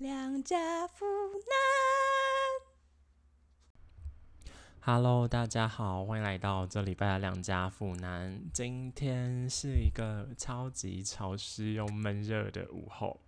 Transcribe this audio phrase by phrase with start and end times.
[0.00, 1.04] 两家妇
[1.34, 1.44] 男。
[4.80, 8.40] Hello，大家好，欢迎来到这礼拜的两家妇男。
[8.50, 13.20] 今天是一个超级潮湿又闷热的午后，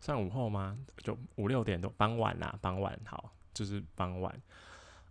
[0.00, 0.78] 算午后吗？
[0.96, 4.34] 就五六点多，傍晚啦，傍晚好，就是傍晚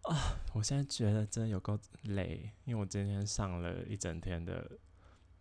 [0.01, 0.17] 啊。
[0.55, 4.67] 我现在觉得真的有够累，因为我今天上了一整天的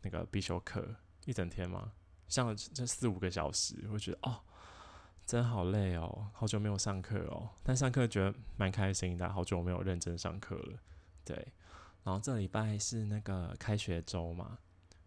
[0.02, 1.92] 那个必修课，一整天嘛，
[2.28, 4.42] 上了这四五个小时，我觉得哦。
[5.26, 10.78] 真好累哦，好久没有上课哦，但上课觉得蛮开心的，好久没有认真上课了。
[11.24, 11.36] 对，
[12.04, 14.58] 然后这礼拜是那个开学周嘛，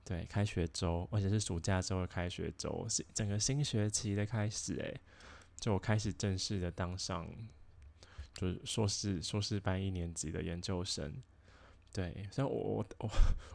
[0.04, 5.00] 对，开学周，而且是暑假周的开学周，是整个新学期的开始诶，
[5.58, 7.26] 就我开始正式的当上
[8.34, 11.16] 就是硕士硕士班一年级的研究生。
[11.94, 13.09] 对，所以我我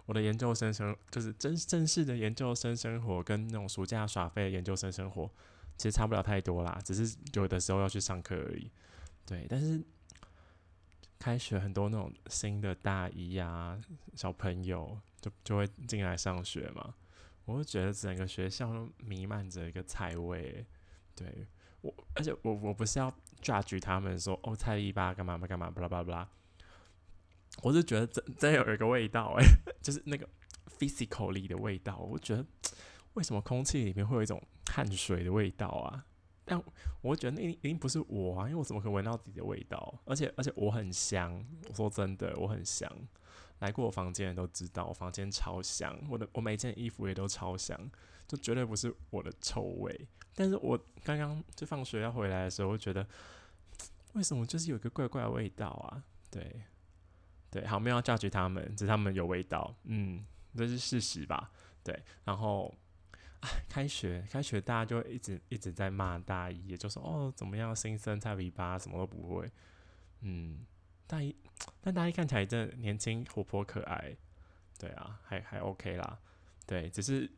[0.07, 5.31] 我的研究生生就是真正式的研究生生活，跟那种暑假耍废的研究生生活。
[5.77, 8.71] 其实差不了太多啦，只是有的时候要去上课而已。
[9.27, 9.83] 对，但是
[11.19, 13.81] 开学很多那种新的大一啊
[14.15, 16.95] 小朋友就就会进来上学嘛，
[17.45, 20.65] 我就觉得整个学校都弥漫着一个菜味。
[21.15, 21.47] 对
[21.81, 23.11] 我，而且我我不是要
[23.41, 26.29] judge 他们说哦菜一吧干嘛干嘛巴拉巴拉巴拉，
[27.63, 29.45] 我是觉得真真有一个味道诶、
[29.81, 30.29] 就是那个
[30.79, 32.45] physically 的味道，我觉得
[33.15, 36.05] 为什么空气里面会有一种汗水的味道啊，
[36.45, 36.63] 但
[37.01, 40.01] 我觉得那一定不是我啊，因为我怎么可能闻到自己的味道？
[40.05, 42.91] 而且而且我很香，我说真的，我很香。
[43.61, 47.79] 来过我房间的人都知道，我房间超香，我的我每件衣服也都超香，
[48.27, 50.09] 就绝对不是我的臭味。
[50.35, 53.07] 但是我刚刚就放学要回来的时候，我觉得
[54.15, 56.03] 为什么就是有一个怪怪的味道啊？
[56.31, 56.63] 对
[57.49, 60.27] 对，好，没有要 judge 他们，只是他们有味道，嗯，
[60.57, 61.53] 这是事实吧？
[61.85, 62.75] 对，然后。
[63.69, 69.51] 开学，开学，大家就一直一直在骂大一，也就说哦怎么样，新生菜尾巴，什么都不会。
[70.21, 70.65] 嗯，
[71.07, 71.35] 大一，
[71.81, 74.17] 但大一看起来真的年轻、活泼、可爱。
[74.79, 76.19] 对啊，还还 OK 啦。
[76.67, 77.31] 对，只是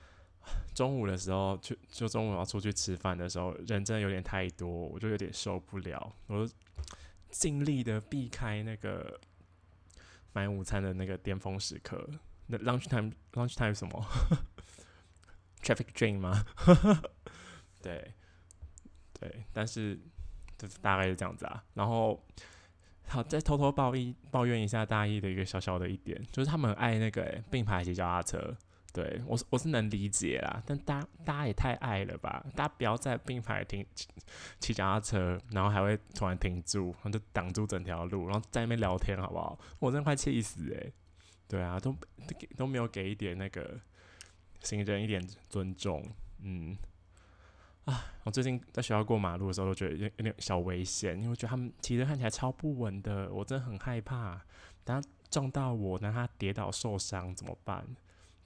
[0.74, 6.14] 中午的时候，就就中午要出去吃饭的时候，人真的有点太多，我就有点受不了。
[6.26, 6.54] 我就
[7.30, 9.20] 尽力的避开那个
[10.32, 12.08] 买午餐的那个巅峰时刻。
[12.46, 14.06] 那 lunch time，lunch time 什么
[15.64, 16.44] ？traffic drain 吗？
[17.82, 18.12] 对，
[19.18, 19.98] 对，但是
[20.56, 21.64] 就是大概是这样子啊。
[21.74, 22.22] 然后，
[23.08, 28.56] 好，再偷偷抱一抱怨一下大一的一个小小的一点，就是他们爱那个并排骑脚踏车。
[28.92, 32.46] 对我是我是能理解啦，但大家大家也太爱了吧？
[32.54, 33.84] 大家不要在并排停
[34.60, 39.58] 骑脚踏车，然后还会突然停住，然后就挡住整条路，然后在那边聊天，好不好？
[39.80, 40.92] 我真的快气死诶、
[41.48, 41.92] 对啊，都
[42.56, 43.80] 都没有给一点那个。
[44.64, 46.02] 行人一点尊重，
[46.42, 46.76] 嗯，
[47.84, 54.40] 啊，我最近在学校过马路的时候，都觉得有有点小危险，因为我觉得他们骑着看起来超不稳的，我真的很害怕，
[54.82, 57.86] 等他撞到我，等他跌倒受伤怎么办？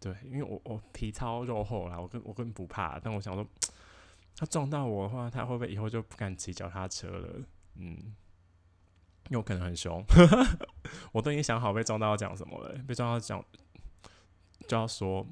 [0.00, 3.46] 对，因为我我皮糙肉厚啦，我根我根本不怕，但我想说，
[4.36, 7.42] 他撞到我的话，他会不会以后就不敢骑脚踏车了？
[7.76, 7.96] 嗯，
[9.28, 10.02] 因为我可能很凶，
[11.12, 13.44] 我都已经想好被撞到要讲什么了，被撞到讲
[14.66, 15.24] 就要说。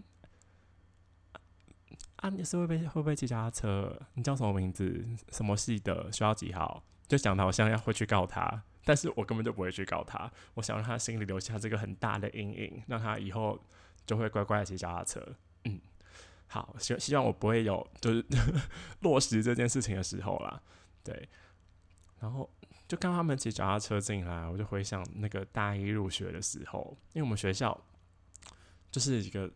[2.16, 4.00] 啊，你是会被会不会骑脚踏车？
[4.14, 5.04] 你叫什么名字？
[5.32, 6.10] 什么系的？
[6.10, 6.82] 学校几号？
[7.06, 10.30] 就讲的好像要会去告他，但是我根本就不会去告他。
[10.54, 13.60] 我想让他心里留下这个很大的阴影，让他以后
[14.06, 15.24] 就会乖乖的骑脚踏车。
[15.64, 15.78] 嗯，
[16.48, 18.24] 好，希希望我不会有就是
[19.02, 20.60] 落实这件事情的时候啦。
[21.04, 21.28] 对，
[22.18, 22.50] 然后
[22.88, 27.78] 就看他们骑脚踏车进来，我就回想那个大一入学的时候，因为我们学校
[28.90, 29.50] 就是一个。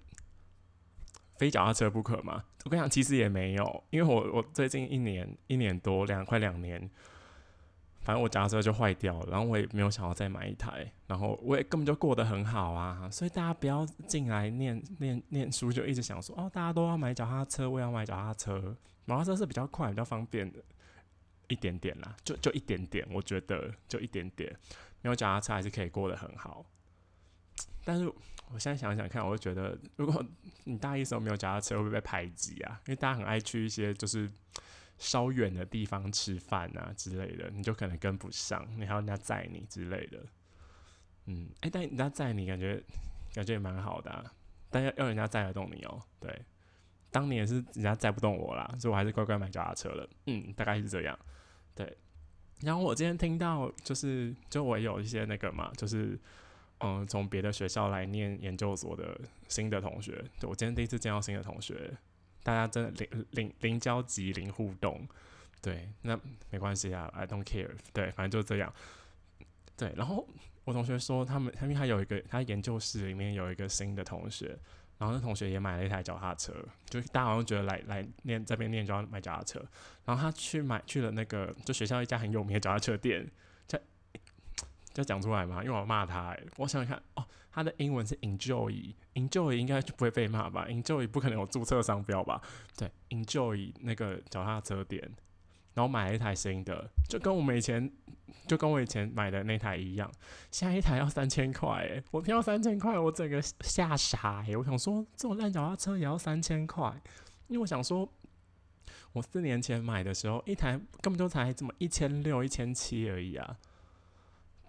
[1.40, 2.44] 非脚踏车不可吗？
[2.66, 6.78] 我跟你讲，其实也没有，因为我我最近一年一年多两快两年，
[8.02, 20.58] 反正我脚踏车就坏掉了，然后我也没有想要再买一台，然后我也根本就过得很好啊，所以大家不要进来念念念书就一直想说哦，大家都要买脚踏车，我也要买脚踏车，脚踏车是比较快、比较方便的，
[21.48, 24.54] 一点点啦，就就一点点，我觉得就一点点，
[25.00, 26.66] 没有脚踏车还是可以过得很好，
[27.84, 28.12] 但是。
[28.52, 30.20] 我现在想想看，我就觉得，如果
[30.66, 32.80] 你大一时候没有脚踏车，会不会被排挤啊？
[32.88, 34.28] 因为大家很爱去一些就是
[34.98, 40.26] 稍远的地方吃饭啊之类的，你就可能跟不上，你还要人家载你之类的。
[41.26, 42.82] 嗯，哎、但人家载你，感觉
[43.32, 44.24] 感觉也蛮好的、啊，
[44.68, 46.44] 但要要人家载得动你哦、对，
[47.12, 50.10] 当年是人家载不动我啦，所以我还是乖乖买脚踏车了。
[50.26, 51.16] 嗯，大概是这样。
[51.72, 51.96] 对，
[52.62, 56.18] 然后我今天听到就是，就我有一些那个嘛，就是。
[56.82, 59.18] 嗯，从别的学校来念研究所的
[59.48, 61.92] 新的同学，对我今天第一次见到新的同学，
[62.42, 65.06] 大家真的零零零交集、零互动，
[65.60, 66.18] 对，那
[66.50, 67.70] 没关系啊，I don't care。
[67.92, 68.72] 对，反正就这样。
[69.76, 70.26] 对，然后
[70.64, 74.58] 我同学说，他们他们还有一个，他研究室里面有一个新的同学，
[74.98, 76.54] 然后那同学也买了一台脚踏车，
[76.88, 79.62] 就是大家好像觉得来来念这边念就要买脚踏车，
[80.06, 83.26] 然后他去买去了那个就学校一家很有名的脚踏车店，
[84.92, 92.42] 就讲出来嘛，因为我骂他、欸，我想想看，哦，他的英文是 Enjoy，Enjoy 应该就不会被骂吧？Enjoy 不可能有注册商标吧？
[92.76, 95.00] 对，Enjoy 那个脚踏车店，
[95.74, 97.90] 然后买了一台新的，就跟我们以前
[98.48, 100.10] 就跟我以前买的那台一样，
[100.50, 107.00] 现在一台要三千块，我听到三千块，我整个吓傻，哎，我想说这种烂脚踏车也要三千块，
[107.46, 108.08] 因为我想说，
[109.12, 113.56] 我四年前买的时候，一台根本就才这么一千六、一千七而已啊。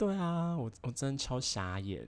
[0.01, 2.07] 对啊，我我真的超傻眼。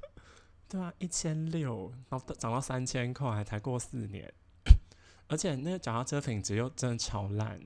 [0.66, 4.32] 对啊，一千六，然后涨到三千块，还才过四年，
[5.28, 7.60] 而且那个脚踏车品质又真的超烂，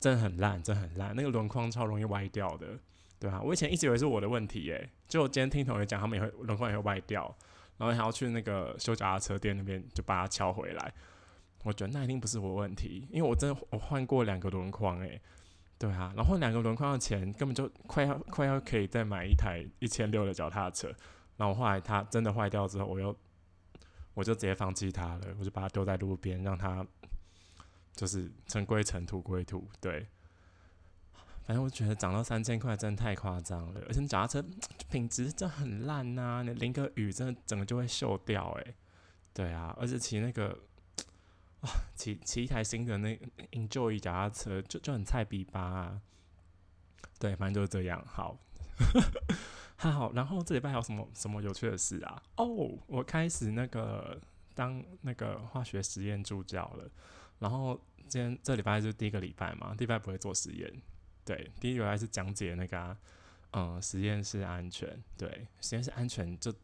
[0.00, 2.76] 真的很烂，真的很烂，那个轮框超容易歪掉的。
[3.20, 7.32] 对啊，我以前一直以为是我的问题耶，就我今天听同学讲，他们也会轮框也会歪掉，
[7.76, 10.92] 然后还要去那个修脚踏车店那边就把它敲回来。
[11.62, 15.22] 我觉得那一定不是我问题，因为我真的我换过两个轮框诶。
[15.76, 20.88] 对啊，然后两个轮框的钱根本就快要快要可以再买一台一千六的脚踏车，
[21.36, 23.14] 然后后来它真的坏掉之后，我又
[24.14, 26.86] 我就直接放弃它了，我就把它丢在路边，让它
[27.92, 29.68] 就是尘归尘土归土。
[29.80, 30.06] 对，
[31.42, 34.44] 反正我觉得涨到三千块真的太夸张了，而且脚踏车
[34.90, 38.74] 品质真的很烂呐，你淋个雨真的整个就会锈掉诶。
[39.34, 40.56] 对啊，而且骑那个。
[41.94, 43.18] 骑骑一台新的那
[43.52, 46.00] Enjoy 脚踏车就就很菜逼吧，
[47.18, 48.04] 对，反正就是这样。
[48.06, 48.38] 好，
[49.76, 52.22] 还好，然后这礼拜还有什么什么有趣的事啊？
[52.36, 54.20] 哦，我开始那个
[54.54, 56.90] 当那个化学实验助教了。
[57.38, 60.72] 然后今天这礼拜是第一个礼拜嘛，第一拜不会做实验。
[61.24, 62.96] 对，第一个礼拜是讲解那个
[63.52, 65.02] 嗯实验室安全。
[65.16, 66.54] 对，实验室安全就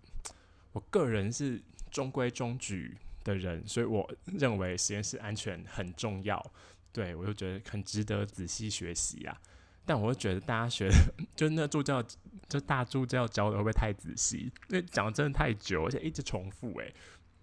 [0.73, 2.97] 我个人是中规中矩。
[3.25, 6.45] 的人，所以我认为实验室安全很重要。
[6.93, 9.41] 对我就觉得很值得仔细学习啊。
[9.87, 10.95] 但我又觉得大家学的，
[11.35, 12.05] 就那助教，
[12.49, 14.53] 就大助教教的会不会太仔细？
[14.69, 16.95] 因为讲的真的太久，而且一直重复，诶，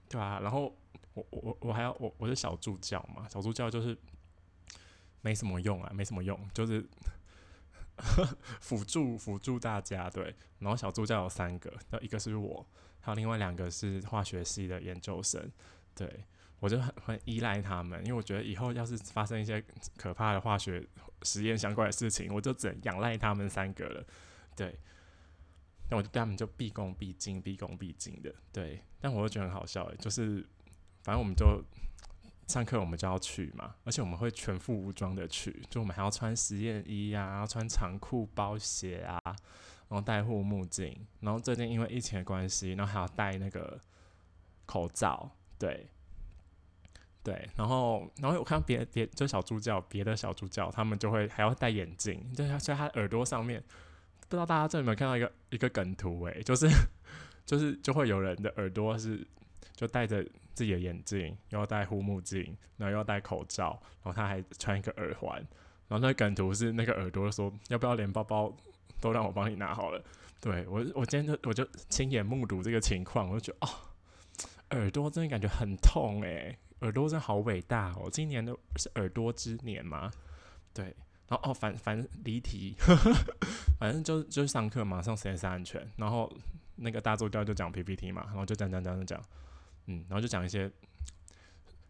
[0.08, 0.40] 对吧？
[0.42, 0.74] 然后
[1.14, 3.98] 我我我还要我我是小助教嘛，小助教就是
[5.22, 6.86] 没什么用啊，没什么用，就是
[8.62, 10.10] 辅助辅助大家。
[10.10, 12.66] 对，然后小助教有三个，那一个是我。
[13.08, 15.50] 还有另外两个是化学系的研究生，
[15.96, 16.26] 对
[16.60, 19.64] 我就很很依赖他们，因为我觉得以后要是发生一些
[19.96, 20.86] 可怕的化学
[21.24, 24.06] 实验相关的事情，我就只能仰赖他们三个了。
[24.58, 24.78] 对，
[25.90, 28.36] 那我就对他们就毕恭毕敬、毕恭毕敬的。
[28.52, 30.46] 对，但我又觉得很好笑，就是
[31.02, 31.64] 反正我们就
[32.50, 39.22] 上课我们就要去嘛，而且我们会全副武装的去，就我们还要穿实验衣啊，要穿长裤、包鞋啊。
[39.90, 43.80] 然后戴护目镜，然后最近因为疫情的关系，然后还要戴那个
[44.66, 45.88] 口罩，对，
[47.24, 53.64] 对，然后然后我看别别就小助教，别的小助教他们就会还要戴眼镜，就在他耳朵上面，
[54.28, 56.68] 不知道大家这有没有看到一个一个梗图诶，就是
[57.46, 59.26] 就是就会有人的耳朵是
[59.74, 60.22] 就戴着
[60.54, 62.44] 自己的眼镜，又要戴护目镜，
[62.76, 65.36] 然后又要戴口罩，然后他还穿一个耳环，
[65.88, 68.54] 然后那个梗图是那个耳朵说要不要连包包。
[69.00, 70.04] 都让我帮你拿好了，
[70.42, 73.70] 对我，我今天就我就亲眼目睹这个情况，我就觉得哦，
[74.72, 80.12] 耳朵真的感觉很痛诶，耳朵真的好伟大哦，今年都是耳朵之年嘛，
[80.74, 80.86] 对，
[81.28, 82.76] 然后哦反反正离题，
[83.80, 86.32] 反正就就是上课嘛，上实验室安全，然后
[86.76, 89.22] 那个大助教就讲 PPT 嘛，然后就讲讲讲讲讲，
[89.86, 90.72] 嗯，然后就讲一些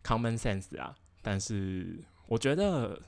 [0.04, 3.02] common sense 啊，但是我觉得。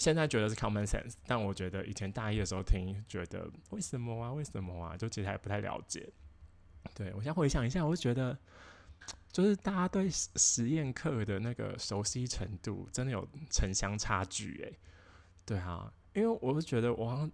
[0.00, 4.32] 现在觉得是 common sense，但我觉得以前大一的时候听，觉得为什么啊？
[4.32, 4.96] 为什么啊？
[4.96, 6.10] 就其实还不太了解。
[6.94, 8.36] 对我现在回想一下，我就觉得，
[9.30, 14.78] 就是大家对实验课的那个熟悉程度，真的有城乡差距诶。
[15.44, 17.30] 对啊，因为我是觉得，我好像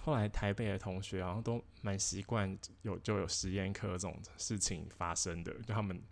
[0.00, 6.02] 后来台北的同学，然后都蛮习惯有就有实验课这种事情发生的，就他们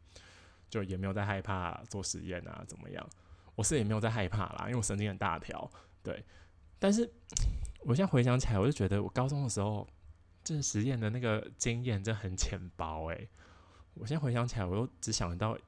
[0.68, 3.08] 就也没有在害怕做实验啊，怎么样？
[3.54, 5.70] 我是也没有在害怕啦，因为我神经很大条。
[6.04, 6.22] 对，
[6.78, 7.10] 但是
[7.80, 9.88] 我现在回想起来，我就觉得我高中的时候
[10.44, 13.28] 这实验的那个经验真的很浅薄诶。
[13.94, 15.58] 我现在回想起来，我又只想到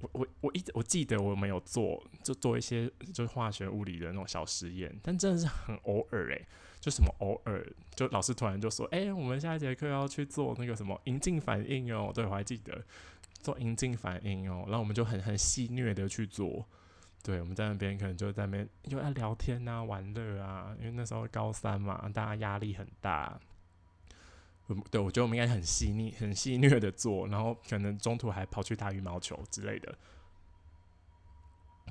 [0.00, 6.46] 我我我一我记得我没有做，就做一些就是化学物理的那种小实验，但真的是很偶尔诶，
[6.80, 12.84] 就什么偶尔，就老师突然就说：“哎，我们下一节课要去做那个什么银镜反应哦。”对，我还记得
[13.42, 16.66] 做银镜反应哦，然后我们就很很戏谑的去做。
[17.26, 23.36] 对，我们在那边可能就在那边又要聊天啊、玩乐啊，因为那时候高三嘛，大家压力很大。
[24.68, 29.98] 嗯，对，我觉得我们应该很细腻、很细腻的做，然后可能中途还跑去打羽毛球之类的。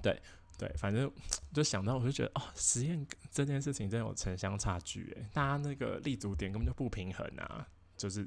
[0.01, 0.21] 对，
[0.57, 1.11] 对，反正
[1.53, 8.25] 就想到，我就觉得哦，实验这件事情真的有城乡差距诶，大家那个立足点根本就不平衡啊，就是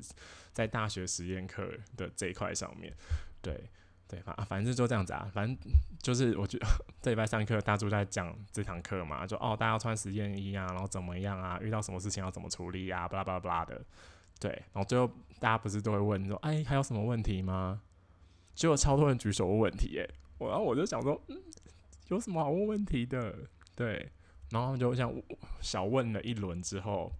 [0.52, 2.94] 在大学实验课的这一块上面，
[3.40, 3.70] 对。
[4.08, 6.66] 对，反反正就这样子啊，反正就是我觉得
[7.02, 13.84] 这礼拜上课，大柱在讲这堂课嘛，就哦，大家要穿实验衣啊，然后怎么样啊，遇到什么事情要怎么处理啊，巴拉巴拉巴拉的，
[14.40, 15.06] 对，然后最后
[15.38, 17.82] 大家不是都会问说，哎，还有什么问题吗？
[18.54, 21.38] 结果超多人举手问问题耶，我然后我就想说，嗯，
[22.08, 23.36] 有什么好问问题的？
[23.74, 24.10] 对，
[24.50, 25.12] 然后就像
[25.60, 27.12] 小问了一轮之后，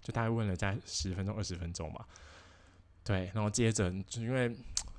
[0.00, 2.04] 就大概问了在十分钟二十分钟吧，
[3.04, 4.52] 对，然后接着就因为。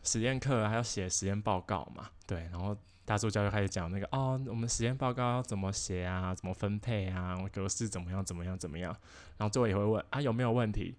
[0.03, 2.09] 实验课还要写实验报告嘛？
[2.27, 6.35] 对，然后大助教就开始讲那个哦，我们实验报告要怎么写啊？
[6.35, 7.35] 怎么分配啊？
[7.51, 8.23] 格式怎么样？
[8.23, 8.57] 怎么样？
[8.57, 8.95] 怎么样？
[9.37, 10.95] 然后最后也会问啊，有没有问题？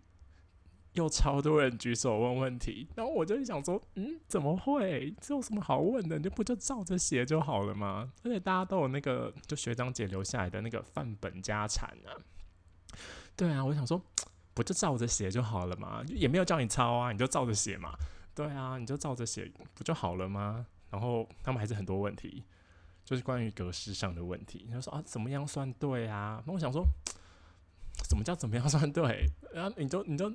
[0.95, 5.13] 又超多人举手问问题，然后我就想说，嗯，怎么会？
[5.21, 6.19] 这有什么好问的？
[6.21, 8.13] 你不就照着写就好了吗？
[8.23, 12.15] 而且大家都有那个就学长姐留下来的那个范本家产啊。
[13.35, 14.01] 对啊，我想说，
[14.55, 16.01] 不就照着写就好了嘛？
[16.07, 17.93] 也没有叫你抄啊，你就照着写嘛。
[18.35, 20.67] 对啊，你就照着写不就好了吗？
[20.91, 22.45] 然后他们还是很多问题，
[23.05, 24.69] 就是关于格式上的问题。
[24.71, 26.43] 他说啊，怎么样算对啊？
[26.47, 26.85] 那我想说，
[28.09, 29.27] 什么叫怎么样算对？
[29.53, 30.33] 然后你就你就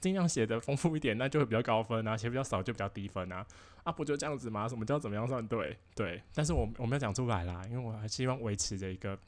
[0.00, 3.46] 尽量写的丰富一点，那就会比较高分啊；写比较少就比较低分啊。
[3.84, 4.68] 啊，不就这样子吗？
[4.68, 5.76] 什么叫怎么样算对？
[5.94, 9.18] 对，但是我我没有讲出来啦，因为我还希望维持着一个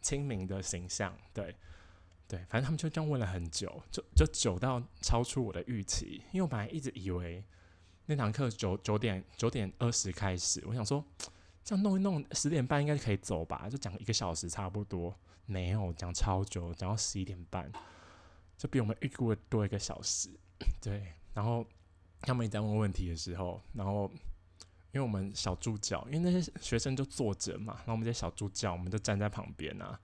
[0.00, 1.14] 亲民的形象。
[1.32, 1.54] 对。
[2.32, 6.22] 对，反正他们就这样问了很久，就就久到超出我的预期。
[6.32, 7.44] 因为我本来一直以为
[8.06, 11.04] 那堂课九九点九点二十开始，我想说
[11.62, 15.14] 这样弄一弄，十点半应该就可以走吧，就讲一个小时差不多。
[15.44, 17.70] 没有讲超久，讲到十一点半，
[18.56, 20.30] 就比我们预估的多一个小时。
[20.80, 21.66] 对，然后
[22.22, 24.10] 他们也在问问题的时候，然后
[24.92, 30.00] 因为我们小助教，因为那些学生就坐着嘛，然后我们这些小助教，我们就站在旁边啊。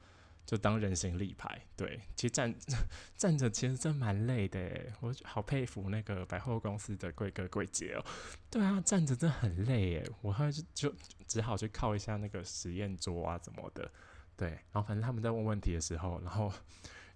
[0.48, 2.54] 就当人形立牌，对，其实站
[3.18, 8.02] 站着其实真蛮累的，我好佩服那个百货公司的贵哥贵姐哦。
[8.48, 10.94] 对啊，站着真很累耶，我后来就就
[11.26, 13.92] 只好去靠一下那个实验桌啊，怎么的，
[14.38, 14.48] 对。
[14.48, 16.50] 然后反正他们在问问题的时候，然后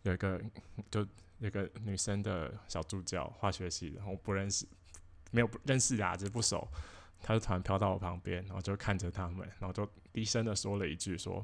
[0.03, 0.39] 有一个
[0.91, 1.09] 就
[1.39, 4.67] 有个女生的小助教，化学系，然后不认识，
[5.31, 6.69] 没有不认识啊，只是不熟，
[7.23, 11.43] 他就突然飘到我旁边，然后就看着他们，然后就低声的说了一句说。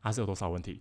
[0.00, 0.80] 阿是有多少问题？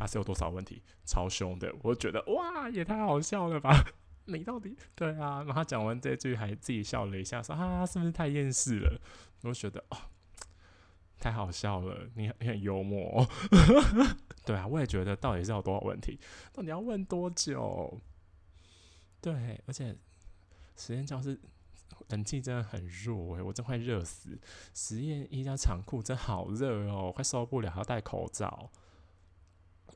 [0.00, 0.82] 阿 是有多少问题？
[1.04, 3.84] 超凶的，我觉得哇，也太好笑了吧！
[4.26, 5.42] 你到底对啊？
[5.44, 9.00] 然后讲完这句，还自己笑了一下，说啊，是不是太厌世了？
[9.42, 9.96] 我觉得哦，
[11.18, 13.26] 太好笑了，你你很幽默，
[14.44, 16.18] 对啊，我也觉得到底是有多少问题？
[16.52, 18.00] 到底要问多久？
[19.20, 19.96] 对，而且
[20.76, 21.40] 实验教室。
[22.08, 24.38] 冷气真的很弱诶，我真快热死！
[24.72, 28.70] 实验衣加长裤真好热哦，快受不了，还要戴口罩。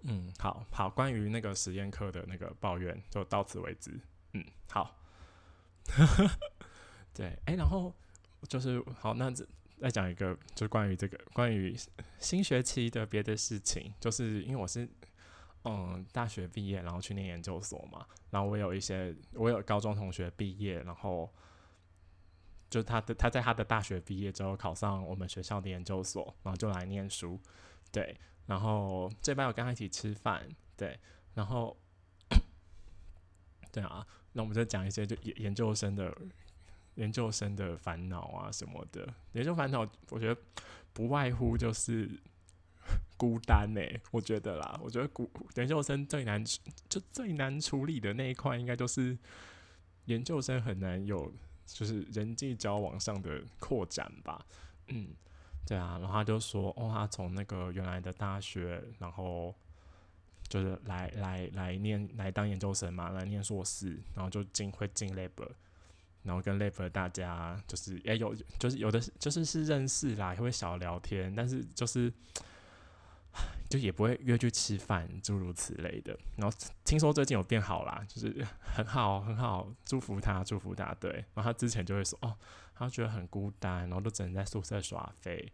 [0.02, 3.98] 嗯，好好，关于那个实验课的那个抱怨就到此为止。
[4.32, 4.98] 嗯，好。
[7.14, 7.94] 对，哎，然后
[8.48, 9.30] 就是好，那
[9.80, 11.74] 再讲一个，就关于这个关于
[12.18, 14.88] 新学期的别的事情，就是因为我是
[15.64, 21.32] 嗯大学毕业，然后去念研究所嘛，然后我有一些我有高中同学毕业，然后。
[22.72, 27.38] 就他的他在他的大学毕业之后考上我们学校的研究所，然后就来念书，
[27.92, 30.98] 对，然后这班我跟他一起吃饭，对，
[31.34, 31.76] 然后，
[33.70, 36.16] 对啊，那我们就讲一些就研研究生的
[36.94, 40.40] 研究生的烦恼啊什么的，研究烦恼我觉得
[40.94, 42.08] 不外乎就是
[43.18, 46.42] 孤单呢，我觉得啦，我觉得孤研究生最难
[46.88, 49.18] 就最难处理的那一块，应该就是
[50.06, 51.30] 研究生很难有。
[51.72, 54.44] 就是人际交往上的扩展吧，
[54.88, 55.08] 嗯，
[55.66, 59.54] 对啊，然后他就说，哦，他从那个原来的大学，然后
[60.48, 65.30] 就是来来来念来当研究生嘛，来念硕士，然后就进会进 lab，
[66.22, 72.12] 然后跟 lab 大家就是也有就是有的就是是认识啦，也会小聊天，但是就是。
[73.72, 76.14] 就也不会约去吃饭，诸如此类的。
[76.36, 80.92] 然后听说最近有变好啦，就是 很好很好，祝福他，祝福他。
[81.00, 82.36] 对，然后他之前就会说，哦，
[82.74, 85.50] 他觉得很孤单，然后都只能在宿舍耍飞，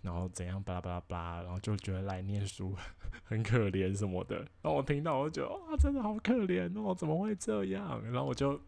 [0.00, 2.74] 然后怎样巴拉巴拉巴拉，然后就觉得来念书
[3.22, 4.38] 很可怜什么的。
[4.38, 8.02] 然后我听到，我就觉得，哇，真的好可怜哦，怎么会这样？
[8.10, 8.60] 然后我就，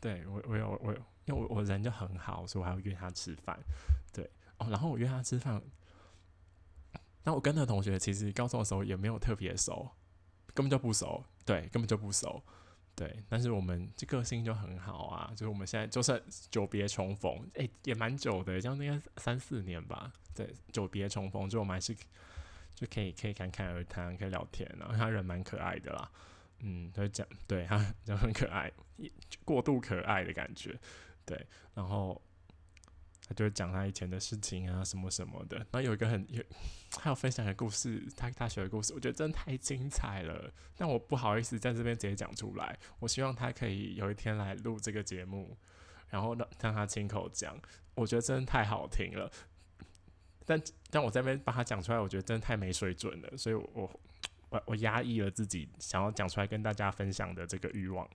[0.00, 0.92] 对我我有我
[1.26, 3.56] 因为我我人就很好，所以我还要约他吃饭。
[4.12, 4.28] 对
[4.58, 5.62] 哦，然后我约他吃饭，
[7.26, 9.90] 那我跟那同学其实高中的时候也没有特别熟，
[10.54, 12.40] 根本就不熟，对，根本就不熟。
[12.94, 20.12] 对，但是我们这个性就很好啊，就是我们现在就算久别重逢，哎，也蛮久的，像应该三四年吧。
[20.34, 21.92] 对，久别重逢，就我们还是
[22.76, 26.08] 就可以可以侃侃而谈，可以聊天，然后他人蛮可爱的啦，
[26.60, 28.72] 嗯，他讲对他就很可爱，
[29.44, 30.78] 过度可爱的感觉，
[31.24, 32.22] 对，然后。
[33.28, 35.56] 他就会讲他以前的事情啊，什么什么的。
[35.56, 36.40] 然后有一个很有，
[36.98, 40.52] 还有分享的故事，他大学的故事，我觉得真的太精彩了。
[40.76, 42.78] 但我不好意思在这边直接讲出来。
[42.98, 45.56] 我希望他可以有一天来录这个节目，
[46.08, 47.58] 然后让让他亲口讲。
[47.94, 49.30] 我觉得真的太好听了。
[50.44, 50.60] 但
[50.90, 53.36] 但我这边把他讲出来，我觉得真的太没水准了。
[53.36, 53.90] 所以我
[54.50, 58.08] 我我压抑了自己想要讲出来跟大家分享的这个欲望。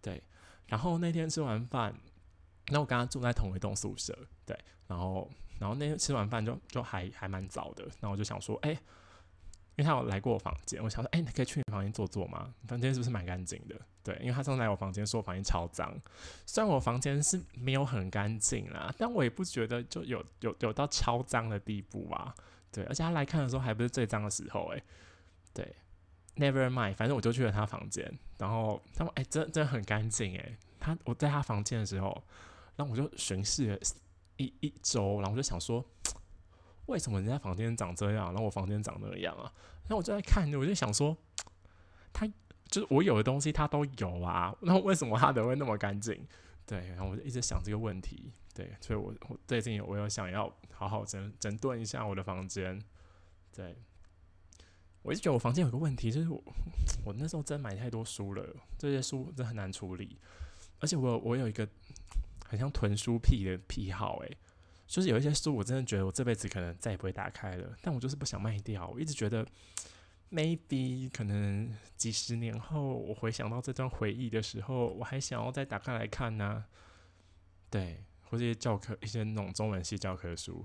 [0.00, 0.22] 对，
[0.66, 1.94] 然后那天吃完饭。
[2.68, 8.78] 那我跟他住在同一栋宿舍，对，然后，然后那天吃完饭就就还还蛮早的，然后我就想说，哎，因
[9.78, 12.52] 为他有来过我房间，我想说，哎，你可以去你房间坐坐吗？
[12.66, 13.74] 房间是不是蛮干净的？
[14.02, 15.96] 对，因为他上次来我房间说我房间超脏，
[16.44, 22.34] 虽然我房间是没有很干净啦，但我也不觉得就有有有到超脏的地步啊，
[22.70, 24.82] 对，而且他来看的时候还不是最脏的时候，哎，
[25.54, 25.74] 对
[26.36, 32.22] ，Never mind，反正我就去了他房间，然后他说，哎，真真的很干净，哎，他我在他房间的时候。
[32.76, 33.78] 然后我就巡视了
[34.36, 35.84] 一一周，然后我就想说，
[36.86, 39.52] 为什么人家房间长这样，然后我房间长那样啊？
[39.82, 41.16] 然后我就在看，我就想说，
[42.12, 42.26] 他
[42.68, 46.26] 就是我有的东西他都有啊，那为什么他的会那么干净？
[46.66, 52.80] 对，然后我就一直想这个问题，对，所以我我最近我有想要好好整整顿一下我的房间。
[53.52, 53.76] 对，
[55.02, 56.42] 我一直觉得我房间有个问题，就是我
[57.04, 60.18] 我那时候真买太多书了，这些书真很难处理，
[60.80, 61.68] 而且我我有一个。
[62.54, 64.36] 很像囤书癖的癖好诶，
[64.86, 68.88] 就是有一些书，我真的觉得我这辈子可能再也不会打开了，但我就是不想卖掉。
[68.88, 69.44] 我一直觉得
[70.30, 76.64] ，maybe 可能几十年后，我回想到这段回忆的时候，我还想要再打开来看呢。
[77.68, 80.64] 对，或者一些教科，一些那种中文系教科书，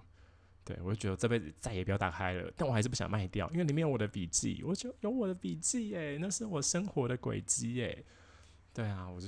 [0.63, 2.53] 对我就觉得这辈子再也不要打开了。
[2.55, 8.05] 但我还是不想卖掉，因为里面有我的笔记，我就有我的笔记诶，那是我生活的轨迹诶。
[8.71, 9.27] 对啊，我就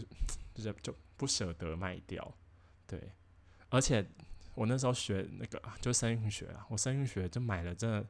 [0.54, 2.36] 就是就不舍得卖掉。
[2.92, 3.00] 对，
[3.70, 4.06] 而且
[4.54, 8.06] 我那时候学那个就声韵学啊，我声韵学就买了，真的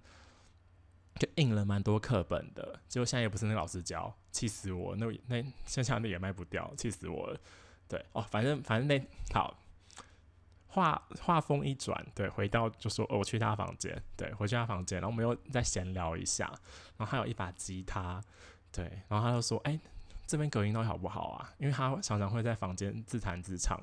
[1.20, 4.96] 就印了蛮多课本的，结果现在也不是那老师教，气死我！
[4.96, 7.40] 那那剩下那也卖不掉，气死我了。
[7.88, 9.00] 对哦，反正反正那
[9.32, 9.56] 好，
[10.66, 16.48] 话话锋一转，对，回到就说哦，我去他房间，对，回去他房间，然后我们又再闲聊一下，
[16.98, 18.20] 然后还有一把吉他，
[18.72, 19.80] 对，然后他就说，哎，
[20.26, 21.54] 这边隔音到底好不好啊？
[21.60, 23.80] 因为他常常会在房间自弹自唱。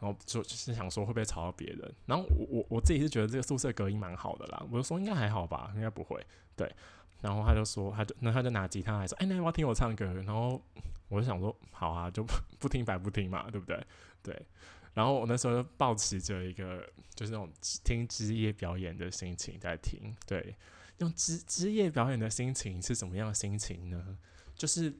[0.00, 6.72] 然后就就是想说会不会吵到别人，然后我我我自己是觉得这个宿舍隔音蛮好的啦，我就说应该还好吧，应该不会，对。
[7.20, 10.04] 然后他就说，他就那他就拿吉他来说，哎，那要不要听我唱歌？
[10.22, 10.62] 然后
[11.08, 12.24] 我就想说，好啊，就
[12.60, 13.84] 不听白不听嘛，对不对？
[14.22, 14.46] 对。
[14.94, 17.50] 然后我那时候就抱持着一个就是那种
[17.82, 20.54] 听职业表演的心情在听，对。
[20.98, 24.16] 用职职业表演的心情是什么样的心情呢？
[24.54, 24.94] 就是。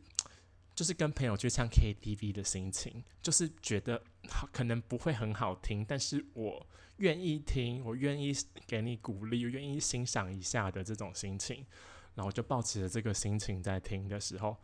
[0.78, 6.64] 就是跟朋友去唱 KTV 的心情，就是觉得好可能不会很好听，但是我
[6.98, 8.32] 愿意听，我愿意
[8.64, 11.66] 给你鼓励，我愿意欣赏一下的这种心情，
[12.14, 14.56] 然后就抱持着这个心情在听的时候，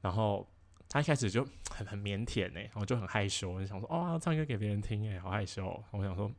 [0.00, 0.50] 然后
[0.88, 6.32] 他一开始就很很腼腆呢，我就很害羞，我就想说哦，唱歌给别人听哎，好害羞，我想说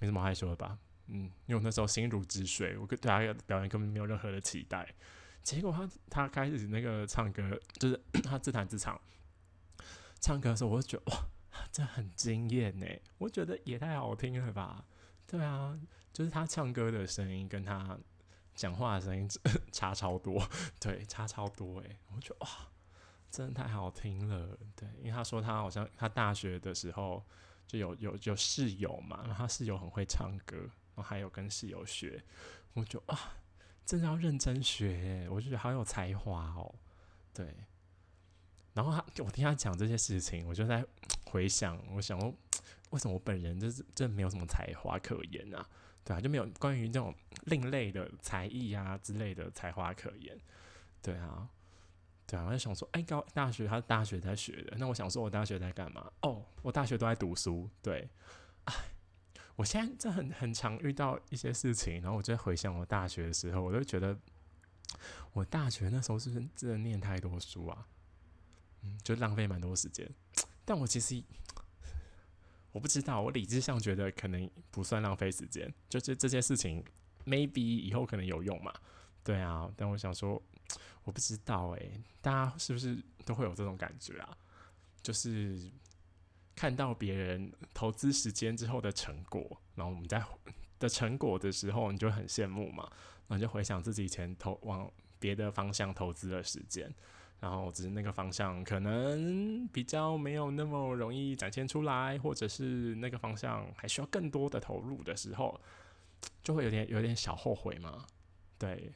[0.00, 4.92] 没什么害羞的吧，嗯，因为我那时候心如止水，我跟大家表演根本没有任何的期待。
[5.42, 9.00] 结果他他开始那个唱歌，就是 他自弹自唱，
[10.20, 11.24] 唱歌的时候，我就觉得哇，
[11.72, 12.86] 这很惊艳呢！
[13.18, 14.84] 我觉得也太好听了吧？
[15.26, 15.78] 对啊，
[16.12, 17.98] 就是他唱歌的声音跟他
[18.54, 19.28] 讲话的声音
[19.72, 20.46] 差超多，
[20.78, 21.98] 对，差超多哎！
[22.14, 22.48] 我觉得哇，
[23.30, 24.56] 真的太好听了。
[24.76, 27.24] 对，因为他说他好像他大学的时候
[27.66, 32.22] 就有有有室友嘛，然后他室友很会唱歌，然后还有跟室友学，
[32.74, 33.34] 我就啊。
[33.84, 36.74] 真的要认真学，我就觉得好有才华哦。
[37.34, 37.54] 对，
[38.74, 40.84] 然后他，我听他讲这些事情，我就在
[41.26, 42.34] 回想，我想说，
[42.90, 45.66] 为什么我本人就是真没有什么才华可言啊？
[46.04, 47.14] 对啊，就没有关于这种
[47.44, 50.38] 另类的才艺啊之类的才华可言。
[51.00, 51.48] 对啊，
[52.26, 56.10] 对啊，我就想说，哎，高大学他大学在学的，那我想说，我大学在干嘛？
[56.22, 57.68] 哦，我大学都在读书。
[57.82, 58.08] 对，
[58.64, 58.74] 哎。
[59.56, 64.18] 我现在在很很常遇到一些事情，然后我就回想我大学的时候，我就觉得
[65.32, 67.86] 我大学那时候是不是真的念太多书啊？
[68.82, 70.10] 嗯，就浪费蛮多时间。
[70.64, 71.22] 但我其实
[72.72, 76.82] 我不知道，我理智上觉得可能不算浪费时间，就是这些事情
[77.26, 78.72] maybe 以后可能有用嘛。
[79.22, 80.42] 对啊，但我想说，
[81.04, 84.36] 我不知道诶，大家是不是都会有这种感觉啊？
[85.02, 85.70] 就是
[86.54, 90.22] 看到别人投资时间之后的成果，然后我们在
[90.78, 92.88] 的成果的时候，你就很羡慕嘛，
[93.28, 96.92] 然后就回想自己以前投往别的方向投资的时间。
[97.40, 105.60] 然后只是那个方向可能比较没有那么容易展现出来，或者是那个方向还需要更多的投入的时候，
[106.40, 108.06] 就会有点有点小后悔嘛。
[108.58, 108.92] 对，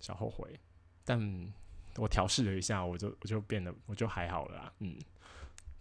[0.00, 0.60] 小后悔。
[1.02, 1.50] 但
[1.96, 4.70] 我调试了一下，我就我就变得我就还好了。
[4.80, 4.98] 嗯，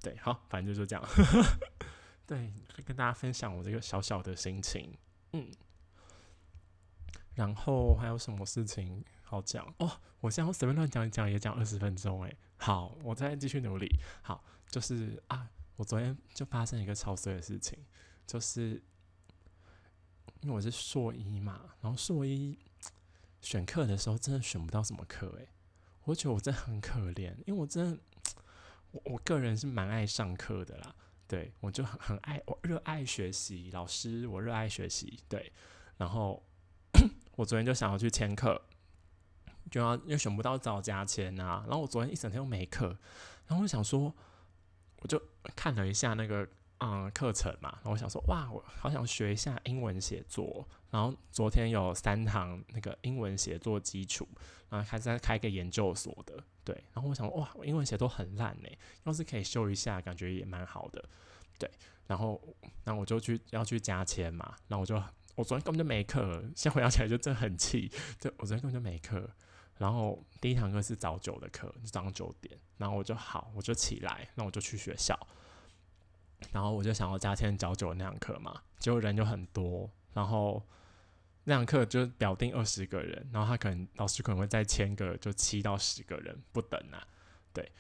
[0.02, 1.06] 对，好，反正就是这样。
[2.26, 2.54] 对，
[2.86, 4.98] 跟大家分享我这个小小的心情。
[5.34, 5.52] 嗯，
[7.36, 9.04] 然后还有什么事情？
[9.22, 12.38] 好讲哦，我现在随便乱讲一讲也讲二十分钟诶。
[12.58, 13.88] 好，我再继续努力。
[14.24, 17.78] 好，就是啊，我昨天就发生一个超衰的事情，
[18.26, 18.82] 就是
[20.42, 22.58] 因为我是硕一嘛，然后硕一
[23.42, 25.50] 选课的时候真的选不到什么课诶，
[26.06, 28.00] 我觉得我真的很可怜，因为我真的
[28.92, 30.96] 我我个人是蛮爱上课的啦，
[31.28, 35.52] 对我就很很爱我热爱学习，老师我热爱学习，对，
[35.98, 36.44] 然后
[37.38, 38.62] 我昨天就想要去签课。
[39.70, 42.88] 就要又选不到早加签啊，然后我昨天一整天都没课，
[43.46, 44.12] 然后我想说，
[44.98, 45.22] 我就
[45.56, 46.48] 看了一下那个
[46.80, 54.28] 嗯课程嘛，然后我想说哇，我好想学一下英文写作，然后昨天有三堂那个英文写作基础，
[54.70, 58.70] 然后还在开个研究所的，对，然后我想哇，我英文写都很烂呢，
[59.06, 61.04] 要是可以修一下，感觉也蛮好的，
[61.58, 61.68] 对，
[62.06, 62.40] 然后
[62.84, 64.96] 那我就去要去加签嘛，然后我就
[65.34, 69.28] 我昨天根本就没课，现在回想起来就真的很气，对我昨天根本就没课。
[69.80, 72.56] 然后第一堂课是早九的课，早上九点。
[72.78, 75.18] 然后我就好，我就起来，那我就去学校。
[76.52, 79.90] 然后我就想要加签早九那堂课嘛，结果人就很多。
[80.14, 80.62] 然后
[81.50, 87.02] 那堂课就表定二十个人，然后他可能老师可能会再签个就七到十个人不等啊，
[87.52, 87.72] 对，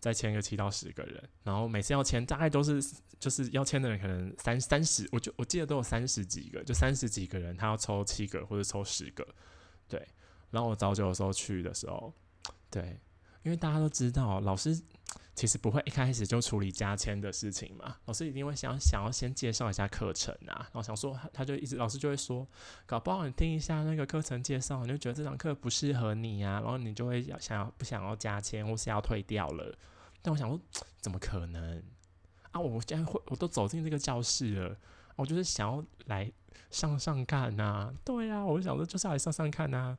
[0.00, 1.22] 再签个七到十个人。
[1.42, 2.82] 然后每次要签大概都是
[3.20, 9.26] 就是要签的人可能三三十，我就我记得都有三十几个，就三十几个人，他要抽七个或者抽十个，
[9.86, 10.08] 对。
[10.50, 12.14] 然后我早九的时候去的时候，
[12.70, 12.98] 对，
[13.42, 14.80] 因为大家都知道，老师
[15.34, 22.46] 其实不会一开始就处理加签的事情嘛，老师一定会想想要先介绍一下课程啊，然后想说他就一直老师就会说，
[22.86, 29.76] 搞不好你听一下那个课程介绍，你就觉得这堂课不适合你啊，然后你就会想要不想要加签或是要退掉了。
[30.22, 30.60] 但我想说，
[31.00, 31.82] 怎么可能
[32.52, 32.60] 啊？
[32.60, 34.76] 我现在会我都走进这个教室了，
[35.16, 36.30] 我就是想要来
[36.70, 39.98] 上上看呐，对呀，我就想说就是来上上看呐。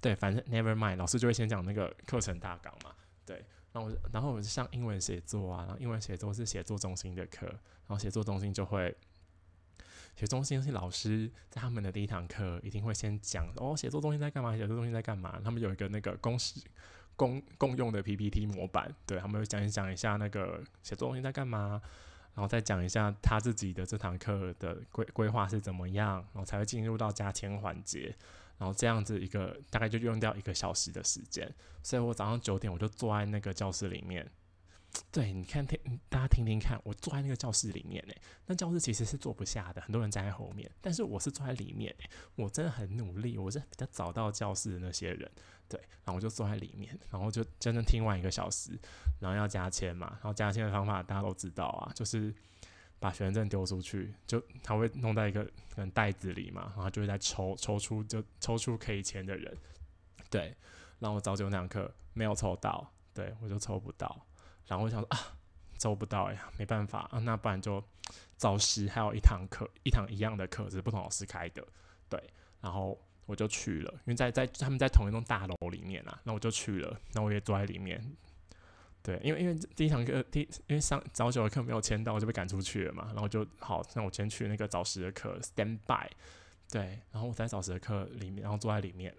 [0.00, 2.92] 对，反正 never mind，老师就会先讲那个课程大纲嘛。
[3.24, 8.94] 对，然后我然后我就上英文写作啊，然后英文写作是写作中心的课，然后写作中心就会，
[10.14, 14.54] 写作中心是老师在他们的第一堂课一定会先讲哦，写作中心在干嘛？
[14.56, 15.40] 写作中心在干嘛？
[15.42, 16.60] 他们有一个那个公式
[17.16, 21.80] 公共用的 PPT 模板，对他们会讲一讲一下那个写作中心在干嘛，
[22.34, 28.14] 然后再讲一下他自己的这堂课的规规划是怎么样，然后才会进入到加签环节。
[28.62, 34.24] 然后这样子一个大概就用掉一个小时的时间，所以我早上九点我就坐在那个教室里面。
[35.10, 35.76] 对，你看听
[36.08, 38.14] 大家听听看，我坐在那个教室里面呢，
[38.46, 41.92] 那教室其实是坐不下的，很多人站在后面，但是我是坐在里面
[42.36, 45.28] 我真的很努力，我是比较早到教室的那些人，
[45.68, 48.78] 对，然后我就坐在里面，然后就真的听完一个小时，
[49.18, 52.32] 然后要加签嘛，然后加签的方法大家都知道啊，就是。
[53.02, 59.58] 把学生证丢出去，就他会弄在一个可能袋子里嘛，然后就会在抽抽出就抽出可以签的人，
[60.30, 60.54] 对，
[61.00, 64.24] 然后我早九那堂课没有抽到，对我就抽不到，
[64.68, 65.18] 然后我想说啊，
[65.78, 67.82] 抽不到呀，没办法啊，那不然就
[68.36, 71.66] 早十还有一堂课，一堂一样的课是不同老师开的，
[72.08, 72.22] 对，
[72.60, 78.00] 然后我就去了，因为在在他们在同一栋大楼里面啊，那我就去了，那我也坐在里面。
[79.02, 83.06] 对，因为因为第一堂课第因为上早九的课没有签到，我就被赶出去了嘛。
[83.12, 86.08] 然后就好，那我先去那个早十的课 stand by。
[86.70, 89.12] 对，然后我在早十的课里面，然后坐在里面，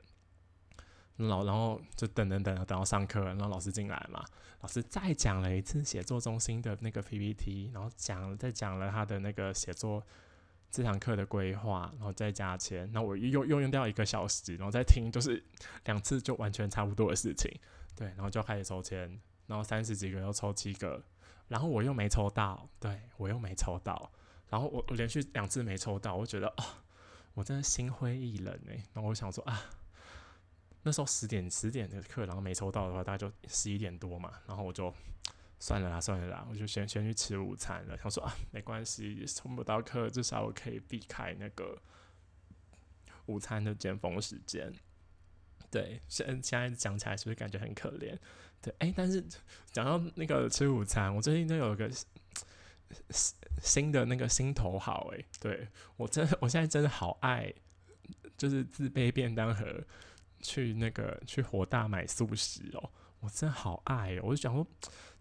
[1.18, 4.24] 老然后就等等等等到上课，然后老师进来嘛，
[4.62, 10.02] 老师再讲了一次写作中心的那个 PPT，然后讲再讲了他的那个写作
[10.72, 12.90] 这堂课的规划，然后再加钱。
[12.94, 15.44] 那我又又用掉一个小时，然后再听，就是
[15.84, 17.52] 两次就完全差不多的事情。
[17.96, 19.20] 对，然后就开始收钱。
[19.48, 21.04] 然后三十几个又抽七个，
[21.48, 24.12] 然后我又没抽到，对我又没抽到，
[24.50, 26.84] 然后我我连续两次没抽到，我觉得啊，
[27.34, 28.84] 我真的心灰意冷哎。
[28.94, 29.70] 然后我想说啊，
[30.84, 34.34] 那时候十点十点的课，然后没抽到的话，大概就十一点多嘛。
[34.48, 34.94] 然后我就
[35.60, 37.98] 算了啦，算了啦，我就先先去吃午餐了。
[37.98, 41.82] 想说啊，没关系，冲不到课，至少我可以避开那个
[43.26, 44.74] 午餐的尖峰时间。
[45.72, 48.18] 对，现现在讲起来是不是感觉很可怜？
[48.64, 49.24] 对，哎，但是
[49.72, 51.92] 讲到那个吃午餐，我最近都有一个
[53.62, 57.54] 新的那个心头好哎，对我真的，我现在真的好爱，
[58.38, 59.84] 就是自备便当盒
[60.40, 64.66] 去那个去火大买素食哦，我真的好爱，我就想说，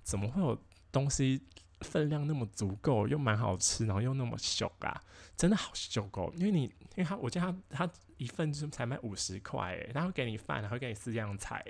[0.03, 0.57] 怎么会有
[0.93, 1.43] 东西
[1.81, 5.03] 分量那么足够，又蛮好吃，然后又那么小啊，
[5.37, 7.93] 真的好小哦，因为你因为他我记得他他。
[8.19, 11.61] 一份就才卖五十块，诶，他会给你饭，还会给你四样菜，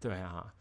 [0.00, 0.52] 对啊，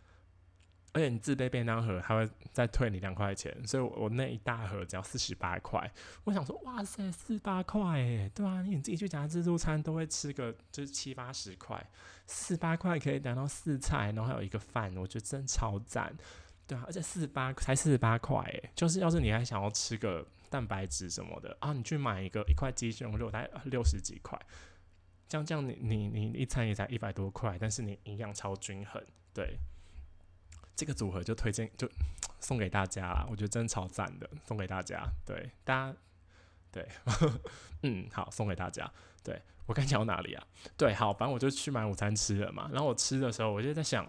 [0.95, 5.91] 而且你自备便当盒，他会再退你两块钱，所以我我那一大盒只要四十八块。
[6.23, 11.85] 我想说，哇塞，四八块，诶，对啊，你自己去夹自助餐都会吃个就是七八十块，
[12.27, 16.15] 四八块可以拿到四菜，然后还有一个饭，我觉得真超赞，
[16.65, 24.39] 对啊，而且四十八才四十八块，诶，就是要是你还想要吃个蛋白质什么的啊，你去买一个一块鸡胸肉，大概六十几块。
[25.27, 29.03] 这样这样，你你你一餐也才一百多块，但是你营养超均衡，
[29.33, 29.57] 对，
[30.75, 31.89] 这个组合就推荐就
[32.39, 35.97] 送给大家啦，我觉得真超赞的，送给大家，对，大家，
[36.71, 36.87] 对，
[37.83, 38.91] 嗯，好，送给大家，
[39.23, 40.47] 对我刚讲到哪里啊？
[40.77, 44.07] 对，好，反正我就去买午餐吃了嘛，然后我吃的时候，我就在想，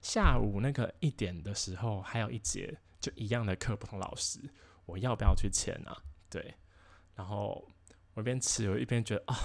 [0.00, 4.38] 下午那个一点的时候还有一节就一样的课，不同老师，
[4.86, 5.96] 我要不要去签啊？
[6.30, 6.54] 对，
[7.16, 7.66] 然后
[8.14, 9.36] 我一边吃，我一边觉得啊。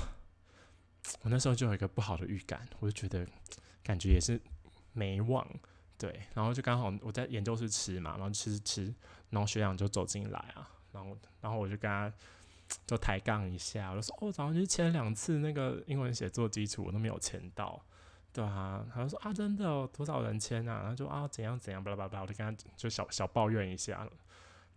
[1.22, 3.26] 我那时候就有一个不好的预感，我就觉得
[3.82, 4.42] 感觉也是
[4.92, 5.48] 没望，
[5.98, 8.94] 对，然后就刚好我在研究室吃嘛，然后吃吃，
[9.32, 12.14] 然后学长就走进来啊，然后然后我就跟他
[12.86, 17.82] 就抬杠一下，我就说哦，早上去签两次那个英文写作基础，我都没有签到，
[18.32, 20.82] 对啊，他就说啊，真的多少人签啊？
[20.82, 24.08] 然后就啊怎样怎样，巴拉巴拉，我就跟他就小小抱怨一下，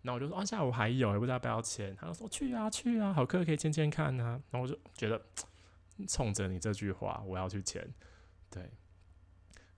[0.03, 5.21] 然后我就说啊下午还有，也不知道要不要签，他就说去啊去啊，好课可以签签看啊，然后我就觉得。
[6.09, 7.87] 冲着你这句话，我要去签，
[8.49, 8.71] 对，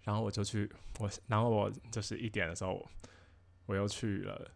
[0.03, 2.89] 然后我就去，我然后我就是一点的时候，
[3.67, 4.51] 我又去了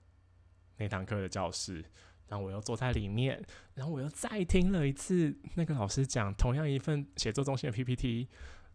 [0.76, 1.85] 那堂课的教室，
[2.28, 3.42] 然后我又坐在里面，
[3.74, 8.28] 然后我又再听了一次那个老师讲同样一份写作中心的 PPT，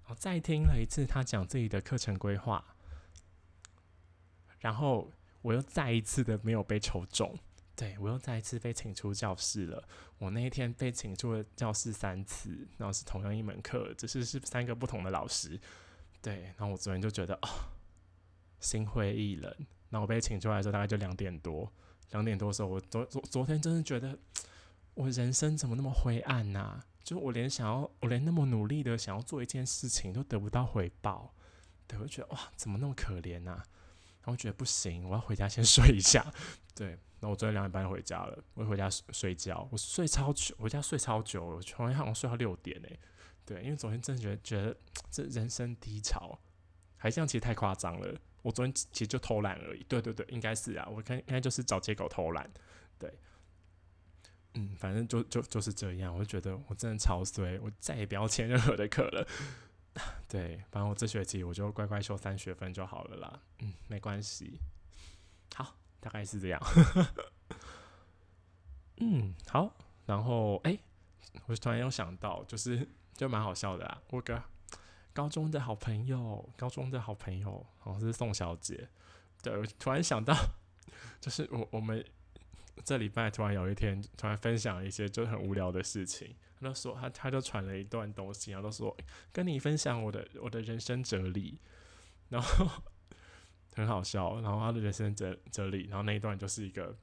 [0.04, 2.76] 然后再听了一次他讲自己的课程规划，
[4.60, 7.38] 然后我又再一次的没有被抽中。
[7.74, 9.88] 对我又再一次被请出教室了。
[10.20, 15.60] 我那一天被请出了教室三次，然后是同样一门课，只是是三个不同的老师。
[16.22, 17.50] 对，然后我昨天就觉得啊，
[18.60, 19.54] 心灰意冷。
[19.90, 21.72] 然后我被请出来的时候大概就两点多，
[22.12, 24.18] 两点多的时候，我昨昨昨天真的觉得
[24.94, 26.80] 我人生怎么那么灰暗呐？
[27.04, 31.34] 就我连想要，我连那么努力的想要做一件事情都得不到回报。
[31.88, 33.64] 对，我觉得哇，怎么那么可怜呐？
[34.24, 36.34] 然后觉得不行，我要回家先 睡一下。
[36.76, 36.98] 对。
[37.24, 43.00] 那我昨天两点半回家了，我回家睡睡觉，我睡超久，回家睡超久，我昨天好像睡到六点诶。
[43.52, 44.78] 对，因为昨天真的觉得觉得
[45.10, 46.40] 这人生低潮，
[46.96, 48.16] 还这样其实太夸张了。
[48.42, 52.50] 我昨天其实就偷懒而已，对对对，应该是啊，我看应该就是找借口偷懒，
[52.98, 53.14] 对，
[54.54, 59.28] 嗯，反正就就就是这样，我就觉得我真的超衰，我再也不要签任何的课了。
[60.30, 64.60] 对，反正我这学期我就乖乖修三学分就好了啦，嗯，没关系，
[65.56, 65.76] 好。
[66.02, 66.60] 大概是这样，
[68.98, 69.72] 嗯，好，
[70.08, 70.76] 然后哎，
[71.46, 72.90] 我突然又想到，就是
[73.22, 74.42] 就蛮好笑的啊，我个
[75.14, 78.90] 高中的好朋友，高中的好朋友，好像是宋小姐，
[79.44, 80.36] 对，我突然想到，
[81.22, 82.04] 就是我我们
[82.84, 88.98] 这礼拜突然有一天，突然分享一些就很无聊的事情，他就说他他就传了一段东西，然后说
[89.32, 91.60] 跟你分享我的我的人生哲理，
[92.30, 92.68] 然后。
[93.74, 96.94] 很好笑，然后他的人生哲哲理，然后那一段就是一个，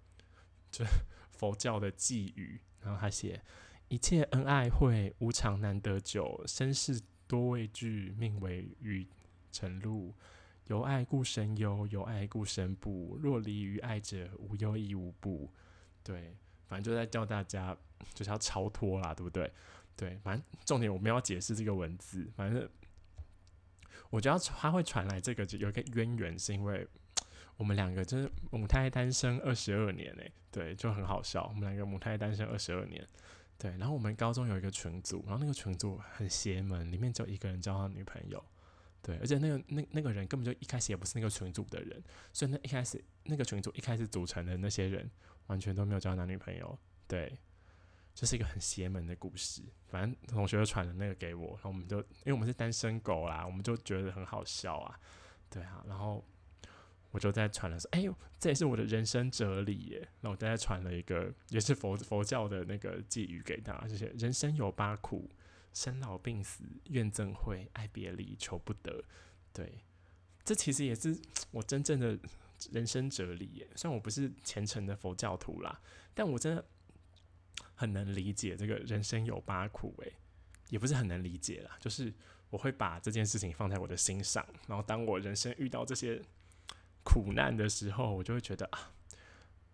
[0.70, 0.84] 就
[1.30, 3.40] 佛教的寄语，然后他写：
[3.88, 9.06] 一切恩爱会，无常难得久，身世多畏惧，命为欲
[9.50, 10.14] 成路。
[10.66, 13.16] 由爱故生忧，由爱故生怖。
[13.18, 15.50] 若离于爱者，无忧亦无怖。
[16.02, 17.74] 对，反正就在教大家
[18.12, 19.50] 就是要超脱啦，对不对？
[19.96, 22.68] 对，反正重点我们要解释这个文字，反正。
[24.10, 26.86] 我觉得他会传来这个，就有一个渊源，是因为
[27.58, 31.46] 我们两个就是母胎单身二十二年诶，对，就很好笑。
[31.46, 33.06] 我们两个母胎单身二十二年，
[33.58, 33.72] 对。
[33.72, 38.42] 然后我们高中有一个群组，然后那个群组很邪门，里面只有一个人交他女朋友，
[39.02, 45.10] 对，而且那个那那个人根本就一开始也不是那个群组的人，所以那一开始那个群组一开始组成的那些人
[45.48, 47.36] 完全都没有交男女朋友，对。
[48.14, 54.98] 这是一个很邪门的故事，反正同学就传了那个给我，然后我们就因为我们是单身狗啦，我们就觉得很好笑啊，
[55.48, 56.24] 对啊，然后
[57.18, 59.98] 我就在传了说，哎呦，这也是我的人生哲理耶。
[60.20, 65.28] 然后我就在传了一个，也是佛佛教的那个寄语给他，就是人生有八苦：
[65.74, 69.02] 生老病死、怨憎会、爱别离、求不得。
[69.52, 69.80] 对，
[70.44, 71.18] 这其实也是
[71.50, 72.16] 我真正的
[72.70, 73.68] 人生哲理耶。
[73.74, 75.80] 虽然我不是虔诚的佛教徒啦，
[76.14, 76.64] 但我真的
[77.74, 79.92] 很能理解这个人生有八苦。
[80.04, 80.12] 诶，
[80.68, 82.14] 也不是很能理解啦，就是
[82.50, 86.22] 我会把这件事情放在我的心上，然后当我人生遇到这些。
[87.08, 88.92] 苦难的时候， 我就会觉得啊，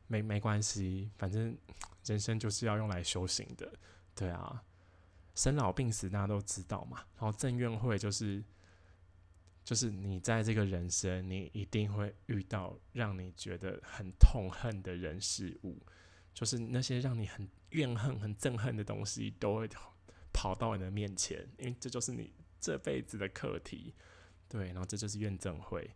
[0.07, 1.59] 没没关系，反正
[2.05, 3.73] 人生就是要用来修行的，
[4.15, 4.63] 对啊，
[5.35, 6.99] 生老病死大家都知道嘛。
[7.19, 8.45] 然后正怨会就是，
[9.65, 15.83] 就是你在这个人生，你一定会遇到让你觉得很痛恨的人事物，
[16.33, 19.69] 就是那些让你很怨恨、很憎恨的东西，都会
[20.33, 23.93] 跑到你的面前，因为这就是你这辈子的课题，
[24.49, 25.91] 对，然后这就是怨憎会。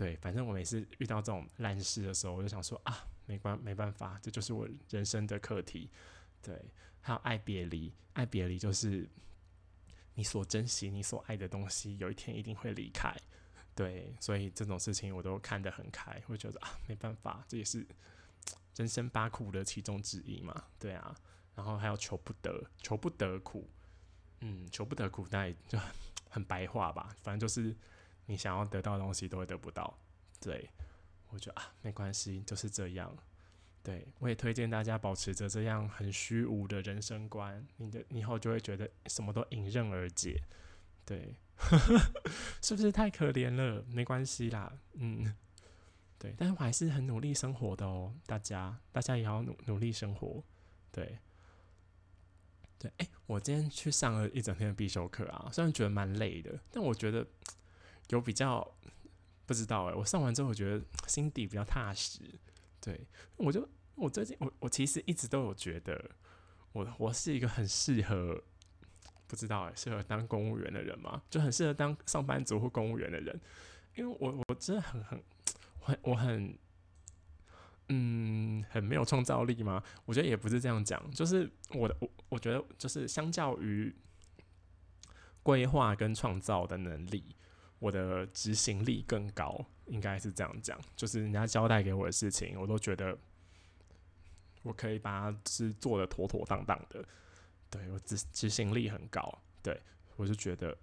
[0.00, 5.90] 对，反正我每次遇到这种烂事的时候，我就想说啊，没关没办法，这就是我人生的课题。
[6.40, 6.58] 对，
[7.02, 9.06] 还有爱别离，爱别离就是
[10.14, 13.14] 你所珍惜、你所爱的东西，有一天一定会离开。
[13.74, 17.86] 对，所以这种事情我都看得很开，会觉得啊，没办法，这也是
[18.76, 20.64] 人生八苦的其中之一嘛。
[20.78, 21.14] 对啊，
[21.54, 23.68] 然后还有求不得，求不得苦，
[24.40, 25.78] 嗯，求不得苦，那就
[26.30, 27.76] 很白话吧，反正就是。
[28.30, 29.92] 你想要得到的东西都会得不到，
[30.40, 30.70] 对
[31.30, 33.12] 我觉得啊，没关系，就是这样。
[33.82, 40.40] 对我也推荐大家保持着这样很虚无的人生观，你的以后就会觉得什么都迎刃而解。
[41.04, 41.34] 对，
[42.62, 43.84] 是不是太可怜了？
[43.88, 45.34] 没关系啦，嗯，
[46.16, 50.40] 对，但是我还是很努力生活的哦，大家，大家也要努努力生活。
[50.92, 51.18] 对，
[52.78, 57.26] 对，哎，我今天去上了一整天的必修课啊，虽然觉得蛮累的，但我觉得。
[58.10, 58.76] 有比较
[59.46, 62.20] 不知道哎，我上完之后我觉得心底比较踏实。
[62.80, 66.10] 对，我就我最近我我其实一直都有觉得
[66.72, 68.42] 我我是一个很适合
[69.26, 73.40] 不知道哎适合当公务员的人嘛，就很适合当上班族或公务员的人，
[73.96, 75.22] 因为我我真的很很
[75.80, 76.58] 很我很
[77.88, 79.82] 嗯很没有创造力吗？
[80.04, 83.94] 我觉得也不是这样讲，就是我的我我觉得就是相较于
[85.42, 87.36] 规划跟创造的能力。
[87.80, 90.78] 我的执行力更高，应该是这样讲。
[90.94, 93.18] 就是人家交代给我的事情，我都觉得
[94.62, 97.02] 我可以把它是做的妥妥当当的。
[97.70, 99.80] 对我执执行力很高，对
[100.16, 100.76] 我就觉得，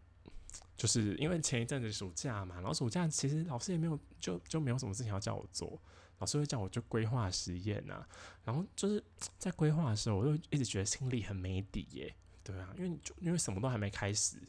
[0.75, 5.79] 就是因为前一阵子暑假嘛，然后暑假其实老师也没有就就没有什么事情要叫我做，
[6.17, 8.03] 老师会叫我就规划实验呐。
[8.43, 9.03] 然后就是
[9.37, 12.15] 在规划的时候，我就一直觉得心里很没底耶。
[12.43, 14.41] 对啊，因为就因为什么都还没开始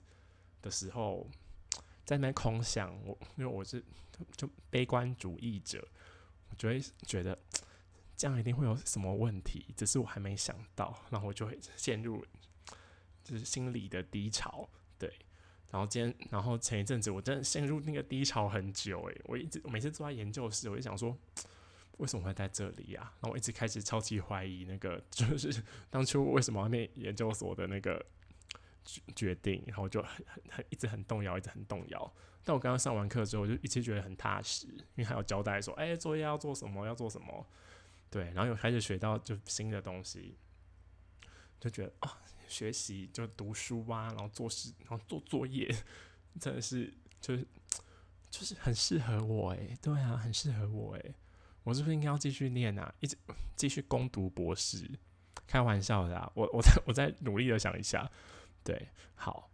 [0.62, 1.28] 的时候。
[2.08, 3.84] 在那空想，我因为我是
[4.34, 5.86] 就悲观主义者，
[6.48, 7.38] 我就会觉得
[8.16, 12.24] 这样一定会有什么问题，只是我还没想到，然后我就会陷入
[13.22, 14.66] 就是心理的低潮。
[14.98, 15.12] 对，
[15.70, 21.14] 然后今天，然后前一阵子我真的陷入那个低潮很久，诶，我一直每次坐在研究室，我就想说，
[21.98, 23.02] 为什么会在这里呀？
[23.20, 28.02] 然后我一直开始超级怀疑那个，就是 当初为什么要念研究所的那个。
[29.14, 32.14] 决定，然后就很很很一直很动摇，一直很动摇。
[32.44, 37.46] 但我刚刚上完课之后，我就一直觉得很踏实，因为还有交代说，哎，作业要做什么，要做什么。
[38.10, 40.38] 对，然后又开始学到就新的东西，
[41.60, 42.16] 就觉得啊，
[42.48, 45.68] 学习就读书啊，然后做事，然后做作业，
[46.40, 47.46] 真的是就是
[48.30, 51.14] 就是很适合我哎，对啊，很适合我哎，
[51.64, 52.94] 我是不是应该要继续念啊？
[53.00, 53.14] 一直
[53.54, 54.90] 继续攻读博士？
[55.46, 58.10] 开玩笑的，啊，我我在我在努力的想一下。
[58.68, 59.50] 对，好，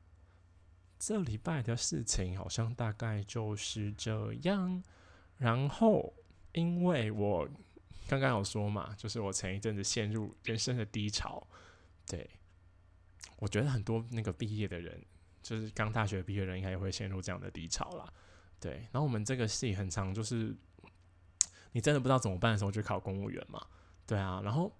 [0.99, 4.83] 这礼拜的事情好像大概就是这样。
[5.37, 6.13] 然后，
[6.51, 7.49] 因为我
[8.09, 11.47] 刚刚有说嘛，就是我前一阵子陷入人生的低潮。
[12.09, 12.29] 对，
[13.37, 15.01] 我觉得很多那个毕业的人，
[15.41, 18.13] 就是刚大学毕业的人，应该也会陷入这样的低潮啦。
[18.59, 20.53] 对，然后我们这个系很长，就是
[21.71, 23.65] 你真的不知道怎么办的时候，就考公务员嘛。
[24.09, 24.77] 对啊，然后，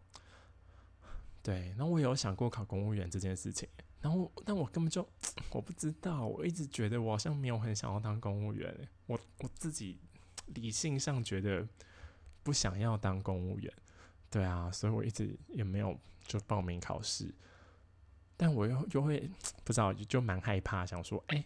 [1.41, 3.69] 对，那我有想过考公务员这件事情。
[4.05, 5.09] 然后，但我根本就
[5.49, 8.87] 我不知道，我一直觉得我好像没有很想要当公务员。
[9.07, 9.99] 我我自己
[10.49, 11.67] 理性上觉得
[12.43, 13.73] 不想要当公务员，
[14.31, 17.35] 对啊，所以我一直也没有就报名考试。
[18.37, 19.27] 但我又又会
[19.65, 21.43] 不知道，就蛮害怕，想说，哎，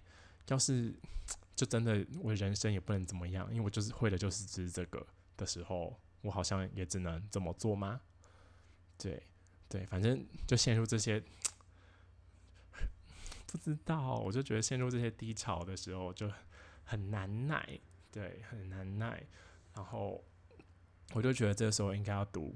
[0.48, 0.92] 要是
[1.54, 5.06] 就真的我人生也不能怎么样，因为我就是会的就是只是这个
[5.36, 8.00] 的时候，我好像也只能这么做吗？
[8.98, 9.22] 对
[9.68, 11.22] 对，反正就陷入这些。
[13.50, 16.30] 不知道，我就觉得陷入这些低潮的时候就
[16.84, 17.80] 很难耐，
[18.12, 19.26] 对，很难耐。
[19.74, 20.22] 然后
[21.14, 22.54] 我就觉得这个时候应该要读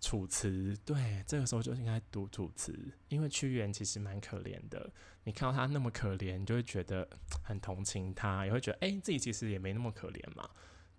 [0.06, 2.72] 《楚辞》，对，这个时候就应该读《楚辞》，
[3.08, 4.92] 因为屈原其实蛮可怜的。
[5.24, 7.08] 你看到他那么可怜，你就会觉得
[7.42, 10.50] 很同情他，也会觉得哎，自己其实也没那么可怜嘛，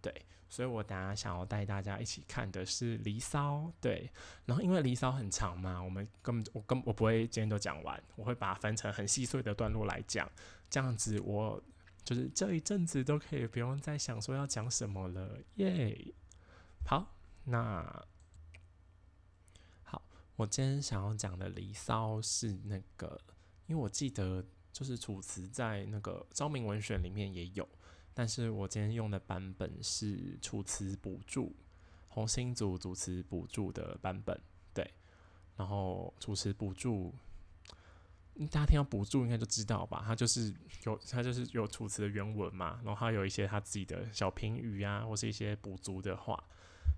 [0.01, 0.25] 对。
[0.51, 4.09] 所以我等下想要带大家一起看的是《离骚》，对。
[4.45, 10.27] 然后因为《离骚》很长嘛，我们根本我根我不会今天都讲完，我会把它分成很细碎的段落来讲，
[10.67, 11.61] 这样子我
[12.03, 16.15] 就是这一阵子都可以不用再想说要讲什么了，耶。
[16.83, 18.07] 好，那
[19.83, 20.01] 好，
[20.35, 23.21] 我今天想要讲的《离骚》是那个，
[23.67, 27.69] 因为我记得就是《楚辞》在那个《昭明文选》里面也有。
[28.19, 31.55] 但是我今天用的版本是楚辞补助，
[32.09, 34.37] 红星组主词补助的版本，
[34.73, 34.93] 对。
[35.55, 37.15] 然后楚辞补助，
[38.51, 40.03] 大家听到补助应该就知道吧？
[40.05, 40.53] 它就是
[40.83, 46.43] 有，它就是有楚辞的原文嘛，然后它有一些他自己的小评语啊，或是一些补足的话，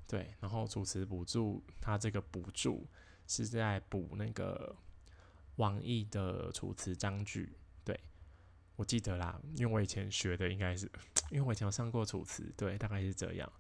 [0.08, 0.34] 对。
[0.40, 2.88] 然后楚辞补助，它这个补助
[3.28, 4.76] 是在补那个
[5.58, 7.54] 王毅的楚辞章句。
[7.84, 8.00] 对
[8.78, 10.90] 我记得啦，因为我以前学的应该是，
[11.32, 13.52] 因为我以前有上过《楚辞》，对，大概是这样。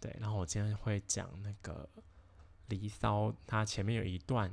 [0.00, 1.86] 对，然后我今天会讲那个
[2.68, 4.50] 《离骚》，它前面有一段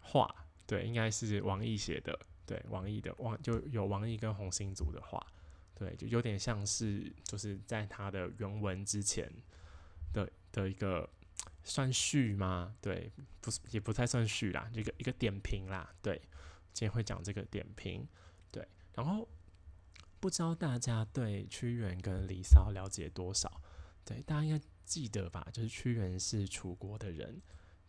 [0.00, 0.28] 话，
[0.66, 5.24] 对，应该是王毅写的，对，王毅的王就有王毅跟洪兴祖的话，
[5.74, 9.32] 对，就有点像是就是在他的原文之前
[10.12, 11.08] 的的一个
[11.62, 12.76] 算序吗？
[12.82, 15.90] 对，不是，也不太算序啦，一个一个点评啦。
[16.02, 16.20] 对，
[16.72, 18.06] 今天会讲这个点评，
[18.50, 19.26] 对，然后。
[20.20, 23.60] 不知道大家对屈原跟离骚了解多少？
[24.04, 25.46] 对，大家应该记得吧？
[25.50, 27.40] 就是屈原是楚国的人，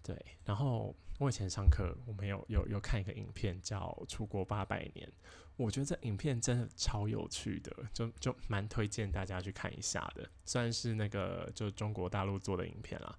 [0.01, 0.15] 对。
[0.45, 5.05] 然后我以前上课，我们有有有看一个影片叫《楚国八百年》，
[5.57, 10.29] 我觉得这影片真的超有趣的，就就蛮推荐大家去看一下的。
[10.45, 13.17] 虽然是那个就中国大陆做的影片啦，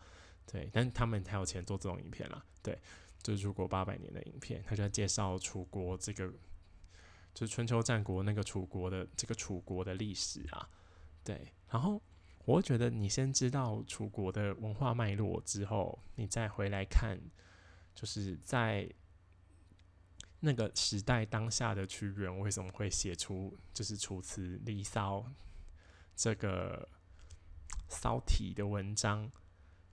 [0.51, 2.79] 对，但他们才有钱做这种影片啦，对，
[3.23, 6.33] 就是《楚国八百年》的影片，他就在介绍楚国这个。
[7.35, 10.68] 就是春秋战国那个楚国的这个楚国的历史啊，
[11.24, 11.53] 对。
[11.70, 12.01] 然后
[12.45, 17.18] 我觉得你先知道楚国的文化脉络之后，你再回来看，
[17.95, 18.87] 就是在
[20.41, 25.20] 那个时代当下的屈原为什么会写出就是《楚辞》《离骚》
[26.16, 26.89] 这个
[27.89, 29.30] 骚体的文章，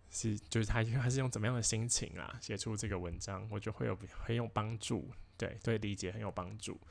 [0.09, 6.81] 是就是他他是用怎么样的心情啊写出这个文章，我觉得会有很有帮助，对对，理解很有帮助。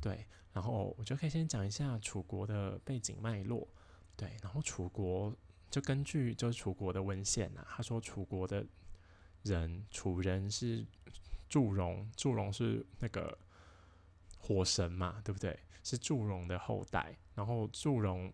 [0.00, 3.66] 对，然后我就可以先讲一下楚国的背景脉络。
[4.16, 5.34] 对，然后楚国
[5.70, 8.64] 就根据就是楚国的文献呐，他说楚国的
[9.42, 10.86] 人，楚人是
[11.48, 13.36] 祝融，祝融是那个
[14.38, 15.58] 火神嘛，对不对？
[15.82, 17.16] 是祝融的后代。
[17.34, 18.32] 然后祝融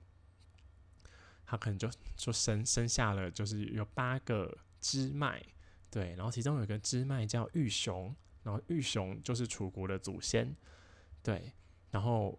[1.47, 5.43] 他可能就就生生下了，就是有八个支脉，
[5.91, 10.55] 对，然后其中有一个支脉叫玉熊，然后玉熊就是楚国的祖先，
[11.23, 11.53] 对。
[11.91, 12.39] 然后，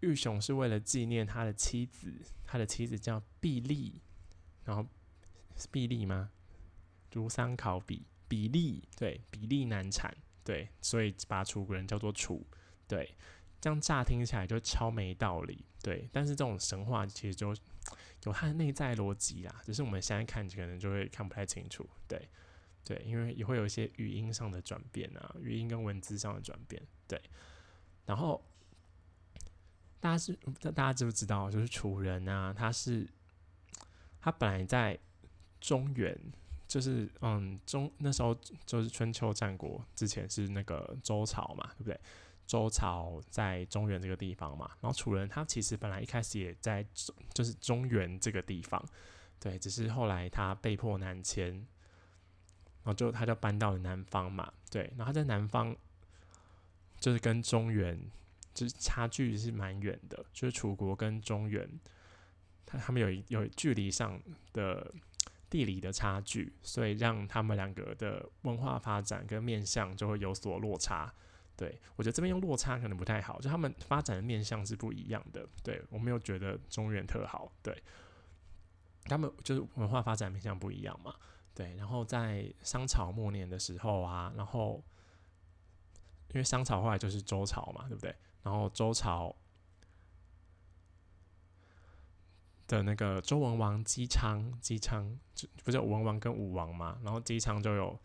[0.00, 2.12] 玉雄是为了纪念他的妻子，
[2.44, 4.00] 他的妻子叫毕利，
[4.64, 4.86] 然后
[5.56, 6.30] 是毕利吗？
[7.12, 12.46] 如桑考比比利，对，比利难产，对，所以把楚国人叫做楚，
[12.86, 13.16] 对，
[13.60, 17.54] 这样乍听起来就超没道理，对，但是这种神话其实就
[18.24, 22.28] 有它的内在逻辑啦，只是我们现在看可能就会看不太清楚，对，
[22.84, 27.20] 对，因为也会有一些语音上的转变啊，语音跟文字上的转变，对。
[28.06, 28.44] 然后，
[29.98, 30.38] 大家是
[30.74, 31.50] 大家知不知道？
[31.50, 33.08] 就是楚人啊，他是
[34.20, 34.98] 他本来在
[35.60, 36.14] 中原，
[36.68, 38.34] 就是嗯中那时候
[38.66, 41.98] 就是春秋战国之前是那个周朝嘛，对不对？
[42.46, 46.86] 周朝在中原这个地方嘛，然后楚人他其实本来一开始也在
[47.32, 48.86] 就是中原这个地方，
[49.40, 51.66] 对，只是后来他被迫南迁，
[52.84, 55.76] 然后就他就搬到了南方嘛，对，然后他在南方。
[57.00, 58.00] 就是跟中原
[58.54, 61.68] 就是差距是蛮远的，就是楚国跟中原，
[62.64, 64.18] 他他们有一有距离上
[64.54, 64.90] 的
[65.50, 71.12] 地理的差距，所以让他们两个的文化发展跟面向就会有所落差。
[71.54, 75.46] 对我觉得这边用落差可能不太好，就他们发展的面向是不一样的。
[75.62, 77.82] 对我没有觉得中原特好，对
[79.04, 81.14] 他们就是文化发展面向不一样嘛。
[81.54, 84.82] 对，然后在商朝末年的时候啊，然后。
[86.30, 88.12] 因为商朝后来就是周朝嘛，对不对？
[88.42, 89.32] 然后周朝
[92.66, 95.16] 的那个周文王姬昌，姬昌
[95.62, 96.98] 不是文王跟武王嘛？
[97.04, 97.96] 然后姬昌就有，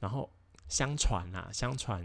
[0.00, 0.30] 然后
[0.68, 2.02] 相传啊，相传，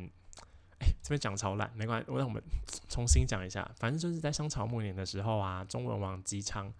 [0.79, 2.41] 哎，这边讲超烂，没关系，我让我们
[2.87, 3.69] 重新讲一下。
[3.75, 6.73] 反正就是在商朝末年的时候啊，中文王姬昌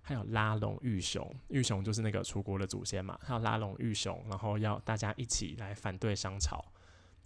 [0.00, 6.64] 还有拉拢玉熊，玉熊就是那个楚国的祖先嘛，还有拉拢玉熊，然后要大家一起来反对商朝。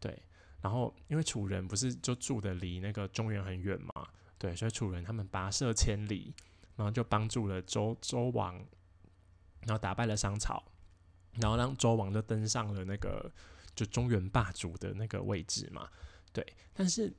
[0.01, 0.21] 对，
[0.61, 6.35] 然后因为楚人不是就住的离那个中原很远嘛，对，所以楚人他们跋涉千里，
[6.75, 8.55] 然后就帮助了周周王，
[9.61, 10.61] 然后打败了商朝，
[11.35, 13.31] 然后让周王就登上了那个
[13.77, 15.89] 就中原霸主的那个位置嘛，
[16.33, 16.45] 对，
[16.75, 17.15] 但是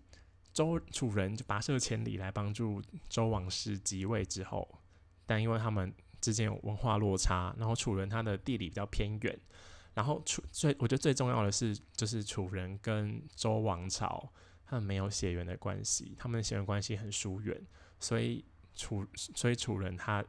[0.53, 4.67] 周楚人就跋涉千里来帮助周王室即位之后，
[5.26, 9.39] 但因为他们之间有文化落差，然后楚人他的地理比较偏远。
[9.93, 14.28] 然后楚最我觉得最重要的是，就是楚人跟周王朝
[14.65, 17.65] 他们没有血缘的关系，他们的血缘关系很疏远，
[17.99, 18.43] 所以
[18.74, 20.26] 楚所以楚人他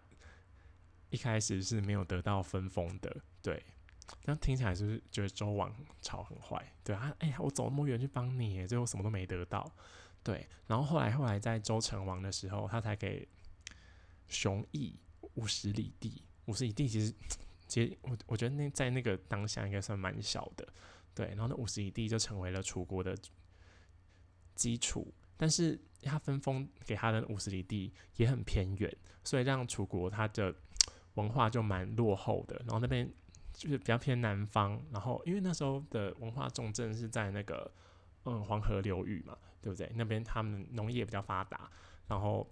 [1.09, 3.63] 一开始是没有得到分封的，对。
[4.27, 9.73] 那听起来就是觉得周王朝很坏，对啊，哎呀，我走那么远去帮你，最后什么都没得到，
[10.23, 10.47] 对。
[10.67, 13.27] 然后后来后来在周成王的时候，他才给
[14.29, 14.97] 雄邑
[15.35, 17.13] 五十里地，五十里地其实。
[17.67, 20.69] 其实我我觉得那在那个当下应该算蛮小的，
[21.15, 21.29] 对。
[21.29, 23.17] 然后那五十里地就成为了楚国的
[24.55, 30.55] 基础，但是他分封给他的五十里地也很偏远，所以让楚国它的
[31.15, 32.55] 文化就蛮落后的。
[32.61, 33.11] 然后那边
[33.55, 37.69] 就是比较偏南方，然后因为那时候的文化重镇是在那个
[38.27, 39.91] 嗯黄河流域嘛，对不对？
[39.95, 41.69] 那边他们农业比较发达，
[42.07, 42.47] 然后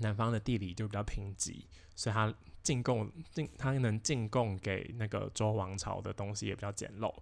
[0.00, 2.34] 南方的地理就比较贫瘠，所以它。
[2.66, 7.14] 进贡进，他能进贡给那个周王朝的东西也比较简陋，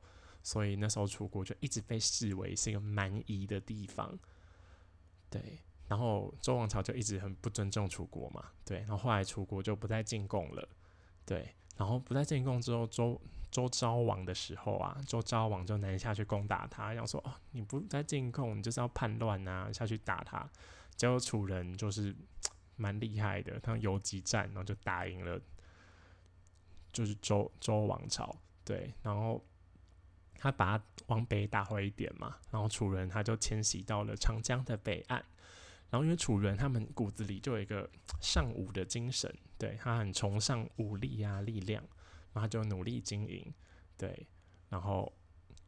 [0.42, 4.18] 所以那时候楚国就一直被视为是一个蛮夷的地方。
[5.28, 8.42] 对，然后周王朝就一直很不尊重楚国嘛。
[8.64, 10.66] 对，然后后来楚国就不再进贡了。
[11.26, 13.20] 对，然后不再进贡之后，周
[13.50, 20.48] 周昭王的时候啊，周昭王就南下去攻打他，要说哦，你不再进贡，你就是要叛乱啊，下去打他。
[20.96, 22.16] 结果楚人就是。
[22.76, 25.40] 蛮厉害的，他游击战，然后就打赢了，
[26.92, 29.44] 就是周周王朝，对，然后
[30.36, 35.24] 他把往北打回一点嘛，然后楚人他就迁徙到了长江的北岸，
[35.90, 37.88] 然后因为楚人他们骨子里就有一个
[38.20, 41.82] 尚武的精神，对他很崇尚武力啊力量，
[42.32, 43.52] 然后就努力经营，
[43.96, 44.26] 对，
[44.68, 45.12] 然后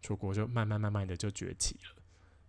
[0.03, 2.03] 楚国就慢慢慢慢的就崛起了，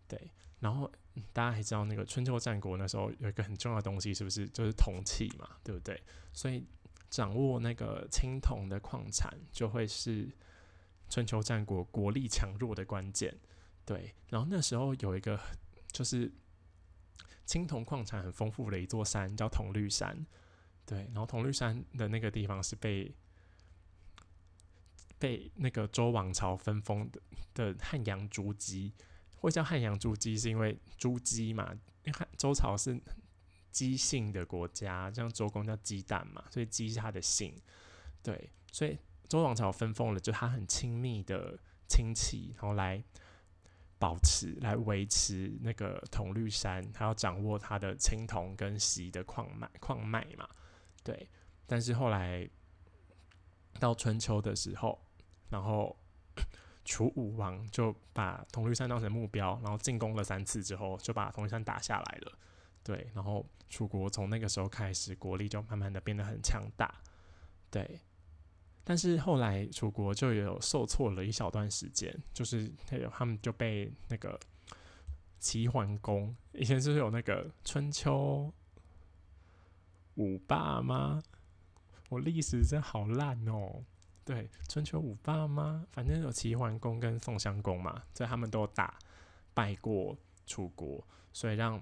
[0.07, 0.31] 对。
[0.59, 0.91] 然后
[1.33, 5.49] 大家还知道，那个春秋战国那时候有一个很重要的东西，是不是就是铜器嘛？
[5.63, 6.01] 对不对？
[6.33, 6.65] 所以
[7.09, 10.29] 掌握那个青铜的矿产，就会是
[11.09, 13.37] 春秋战国国力强弱的关键。
[13.85, 15.39] 对，然后那时候有一个
[15.91, 16.31] 就是
[17.45, 20.25] 青铜矿产很丰富的一座山，叫铜绿山。
[20.85, 23.13] 对，然后铜绿山的那个地方是被
[25.17, 27.21] 被那个周王朝分封的
[27.53, 28.93] 的汉阳竹籍。
[29.39, 31.71] 会叫汉阳朱姬，是因为朱姬嘛？
[32.03, 32.99] 因为周朝是
[33.71, 37.55] 姬姓的国家，像周公叫姬旦嘛，所以姬是他的姓。
[38.23, 43.03] 对，所以周王朝分封了，就他很亲密的亲戚，然后来
[43.99, 50.49] 保持、来维持那个铜绿山，还要掌握它的青铜跟锡的矿脉、矿脉嘛。
[51.03, 51.29] 对，
[51.65, 52.49] 但是后来
[53.79, 54.99] 到春秋的时候，
[55.49, 55.95] 然后。
[56.87, 62.31] 楚武王就把铜绿山当成目标，然后进攻了三次之后，就把铜绿山打下来了。
[62.81, 67.01] 对，然后楚国从那个时候开始，国力就慢慢的变得很强大。
[67.69, 67.99] 对，
[68.85, 72.71] 但是后来楚国就有受挫了一小段时间，就是
[73.11, 74.39] 他们就被那个
[75.39, 78.53] 齐桓公，以前是有那个春秋
[80.15, 81.21] 五霸吗？
[82.07, 83.83] 我历史真好烂哦。
[84.27, 85.87] 对，春秋五霸吗？
[85.89, 88.99] 反正有齐桓公跟宋襄公嘛，所以他们都打
[89.53, 91.01] 败过楚国，
[91.31, 91.81] 所以让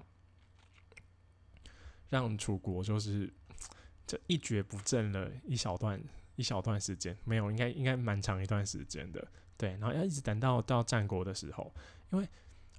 [2.08, 3.28] 让楚国就是
[4.06, 6.00] 就一蹶不振了一小段
[6.36, 9.26] 一小段时间，没有，应该应该蛮长一段时间的。
[9.56, 11.74] 对，然后要一直等到到战国的时候，
[12.12, 12.28] 因为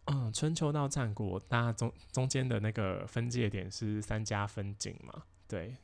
[0.06, 5.76] 嗯，春秋到战国，大家中中间的那个分界点是三家分晋嘛，对。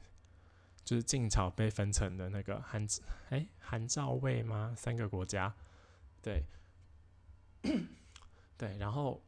[0.85, 2.85] 就是晋朝被分成的那个韩
[3.29, 4.73] 哎韩赵魏吗？
[4.77, 5.55] 三个国家，
[6.21, 6.43] 对
[8.57, 9.23] 对，然后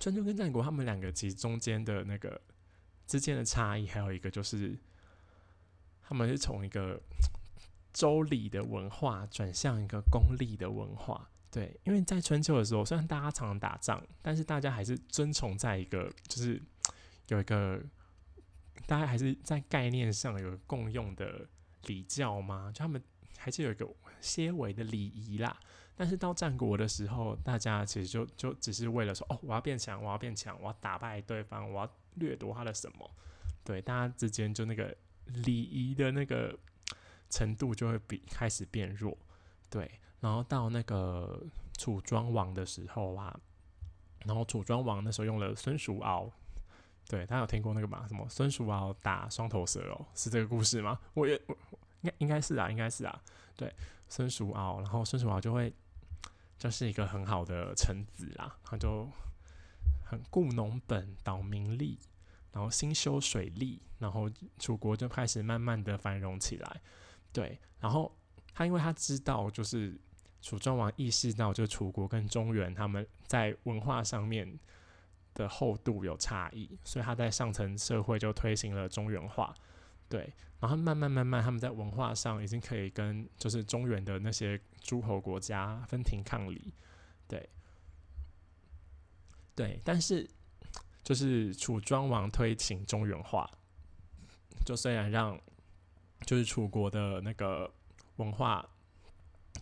[0.00, 2.40] 春秋跟战国他们两个其实中间的那个
[3.06, 4.76] 之间的差异，还有一个就是
[6.02, 7.00] 他们是从一个
[7.92, 11.30] 周礼的文化转向一个功利的文化。
[11.50, 16.60] 对，因为在春秋的时候，虽然大家常常打仗，但是大家还是遵从在一个就是
[17.28, 17.80] 有一个。
[18.86, 21.46] 大家还是在概念上有共用的
[21.84, 22.70] 礼教吗？
[22.72, 23.02] 就他们
[23.36, 23.88] 还是有一个
[24.20, 25.58] 些微的礼仪啦。
[25.96, 33.10] 但是到战国的时候，大家其实就就只是为了说，哦，我要变强，我要变强，我要打败对方，我要掠夺他的什么？
[33.64, 36.56] 对，大家之间就那个礼仪的那个
[37.28, 39.18] 程度就会比开始变弱。
[39.68, 41.44] 对，然后到那个
[41.76, 43.38] 楚庄王的时候啊，
[44.24, 46.32] 然后楚庄王那时候用了孙叔敖。
[47.08, 48.04] 对，大家有听过那个吗？
[48.06, 51.00] 什么孙叔敖打双头蛇哦，是这个故事吗？
[51.14, 51.40] 我也
[52.02, 53.22] 应该应该是啊，应该是啊。
[53.56, 53.74] 对，
[54.10, 55.72] 孙叔敖，然后孙叔敖就会
[56.58, 59.08] 就是一个很好的臣子啦，他就
[60.04, 61.98] 很顾农本、导民利，
[62.52, 66.80] 然后兴修水利，然后楚国就开始慢慢的繁荣起来。
[67.32, 68.14] 对，然后
[68.52, 69.98] 他因为他知道，就是
[70.42, 74.58] 楚庄王意识到，就楚国跟中原他们在文化上面。
[75.38, 79.54] 的厚度有差异，所以他在上层社会就推行了中原化，
[80.08, 86.74] 对，然后慢慢慢慢，他们在文化上已经可以跟就是中原的那些诸侯国家分庭抗礼，
[87.28, 87.48] 对，
[89.54, 90.28] 对，但是
[91.04, 93.48] 就是楚庄王推行中原化，
[94.66, 95.40] 就虽然让
[96.26, 97.72] 就是楚国的那个
[98.16, 98.68] 文化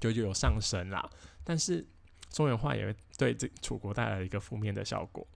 [0.00, 1.06] 就有上升啦，
[1.44, 1.86] 但是
[2.30, 5.26] 中原化也会对这楚国带来一个负面的效果。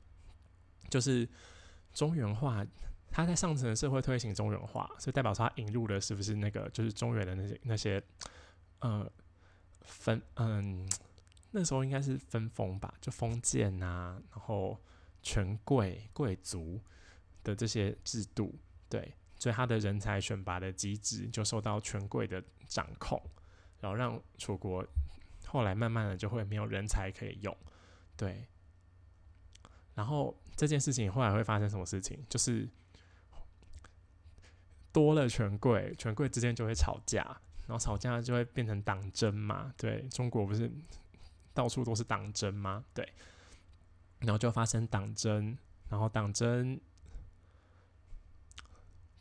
[0.91, 1.27] 就是
[1.95, 2.67] 中原化，
[3.11, 8.03] 他在上层社会推行中原化，所以代表说他引入的是不是那个就是中原的那些那些
[8.81, 9.11] 呃
[9.83, 10.87] 分嗯
[11.53, 14.79] 那时候应该是分封吧，就封建呐，然后
[15.23, 16.81] 权贵贵族
[17.43, 18.55] 的这些制度，
[18.89, 23.21] 对，所以他的人才选拔的机制就受到权贵的掌控，
[23.81, 24.87] 然后让楚国
[25.47, 27.57] 后来慢慢的就会没有人才可以用，
[28.17, 28.47] 对。
[29.93, 32.23] 然后这件事情后来会发生什么事情？
[32.29, 32.69] 就是
[34.93, 37.23] 多了权贵，权贵之间就会吵架，
[37.67, 39.73] 然后吵架就会变成党争嘛。
[39.79, 40.71] 对中国不是
[41.55, 42.85] 到处都是党争吗？
[42.93, 43.11] 对，
[44.19, 45.57] 然后就发生党争，
[45.89, 46.79] 然后党争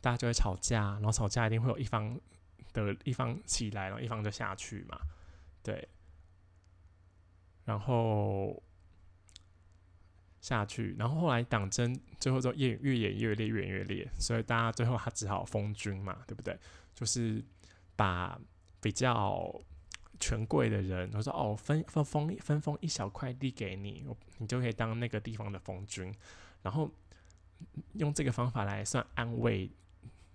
[0.02, 2.20] 大家就会吵架，然后吵架一定会有一方
[2.74, 5.00] 的一方起来，然后一方就下去嘛。
[5.62, 5.88] 对，
[7.64, 8.62] 然后。
[10.50, 16.58] 下去，然后后来党争最后就越越演越烈，越演越烈，所以大家最后他只好封君嘛，对不对？
[16.94, 17.42] 就是
[17.96, 18.38] 把
[18.80, 19.50] 比较
[20.18, 24.04] 权贵的人，我说哦，分分封分封一小块地给你，
[24.38, 26.12] 你就可以当那个地方的封君，
[26.62, 26.90] 然后
[27.94, 29.70] 用这个方法来算安慰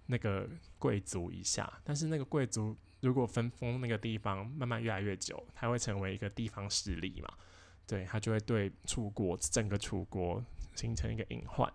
[0.06, 0.50] 那个
[0.80, 1.72] 贵族一下。
[1.84, 7.34] 但是那个贵族如果分封那个地方慢慢越来越久，他会成为一个地方势力嘛。
[7.88, 10.44] 对他就会对楚国整个楚国
[10.76, 11.72] 形成一个隐患，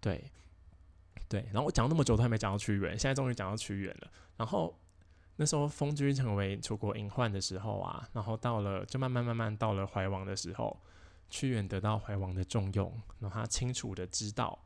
[0.00, 0.30] 对，
[1.28, 1.44] 对。
[1.52, 4.10] 然后我讲那么久都还没讲到屈原，现在终于讲到屈原了。
[4.36, 4.74] 然后
[5.36, 10.80] 那时候封君成为楚国隐患的时候啊，然后到了就慢慢慢慢到了怀王的时候，
[11.28, 14.58] 屈原得到怀王的重用，然后他清楚的知道，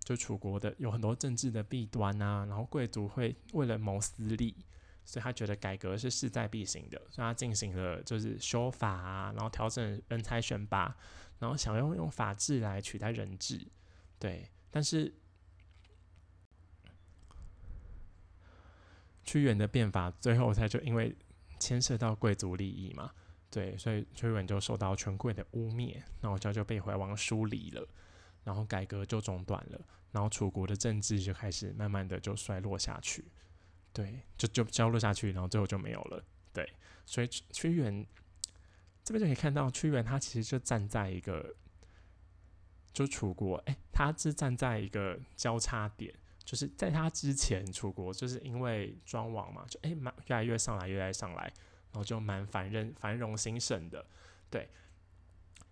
[0.00, 4.54] 就楚国的有很多政治的弊端啊，然后贵族会为了谋私利。
[5.08, 10.94] 所以他觉得改革是势在必行的，所以他进行了就是修法啊，然后调整人才选拔，
[11.38, 13.66] 然后想要用法治来取代人治，
[14.18, 14.46] 对。
[14.70, 15.10] 但是
[19.24, 21.16] 屈原的变法最后他就因为
[21.58, 23.10] 牵涉到贵族利益嘛，
[23.50, 27.88] 对，所以屈原就受到权贵的污蔑，然后就就被怀王疏离了，
[28.44, 29.80] 然后改革就中断了，
[30.12, 33.24] 然后楚国的政治就开始慢慢的就衰落下去。
[33.98, 36.24] 对，就就交落下去，然后最后就没有了。
[36.52, 36.72] 对，
[37.04, 38.06] 所以屈原
[39.02, 41.52] 这边就可以看到，屈原他其实就站在一个，
[42.92, 51.42] 就楚国，哎，他是站在一个交叉点，就是在他之前，楚国就是因为庄王嘛，就哎蛮越来越上来，越来越上来，
[51.90, 54.06] 然后就蛮繁荣繁荣兴盛的。
[54.48, 54.70] 对，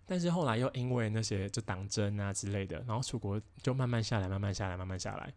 [0.05, 5.33] 但是后来又因为那些就党争啊之类的，然后楚国就慢慢下来，慢慢下来，慢慢下来。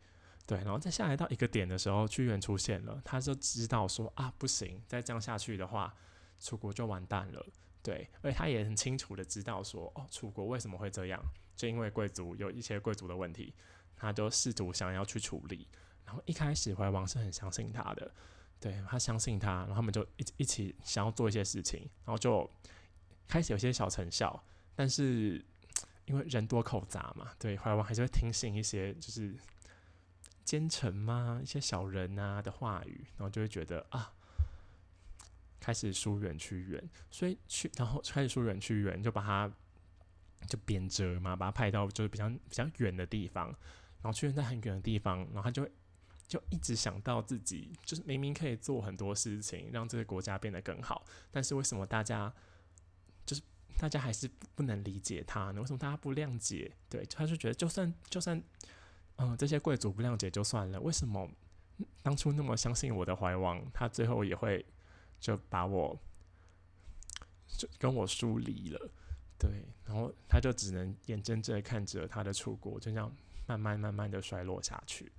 [0.46, 5.94] 对，然后再下来到一个点的时候，屈原出现了，他就知道说啊，不行，再这样下去的话，
[6.40, 7.46] 楚国就完蛋了。
[7.82, 11.22] 对，而且他也很清楚的知道说，哦，楚国为什么会这样，
[11.54, 13.54] 就因为贵族有一些贵族的问题，
[13.94, 15.68] 他就试图想要去处理。
[16.04, 18.12] 然后一开始怀王是很相信他的，
[18.58, 22.50] 对他相信他，然后他们就一一起想要做一些事情，然后就
[23.28, 24.42] 开始有些小成效。
[24.74, 25.44] 但是
[26.06, 29.32] 因为人多口杂嘛，对，怀王还是会听信一些就是。
[30.50, 31.38] 奸臣吗？
[31.40, 34.12] 一些小人啊的话语，然后就会觉得啊，
[35.60, 39.48] 开始疏远屈原，所以去，然后开始疏远屈原，就把他
[40.48, 43.46] 就贬谪嘛，把他派到就是比较比较远的地方。
[44.02, 45.70] 然后屈原在很远的地方，然后他就会
[46.26, 52.34] 就一直想到自己，就是明明可以做很多事情，让这个国家变得更好，但是为什么大家
[53.24, 53.42] 就是
[53.78, 55.60] 大家还是不能理解他呢？
[55.60, 56.72] 为什么大家不谅解？
[56.88, 58.42] 对，他就觉得就算就算，
[59.20, 61.30] 嗯，这些贵族不谅解就算了，为什么
[62.02, 64.64] 当初那么相信我的怀王，他最后也会
[65.20, 65.96] 就把我
[67.46, 68.90] 就跟我疏离了？
[69.38, 69.50] 对，
[69.84, 73.14] 然后他就只能眼睁睁看着他的楚国就这样
[73.46, 75.12] 慢慢慢慢的衰落下去。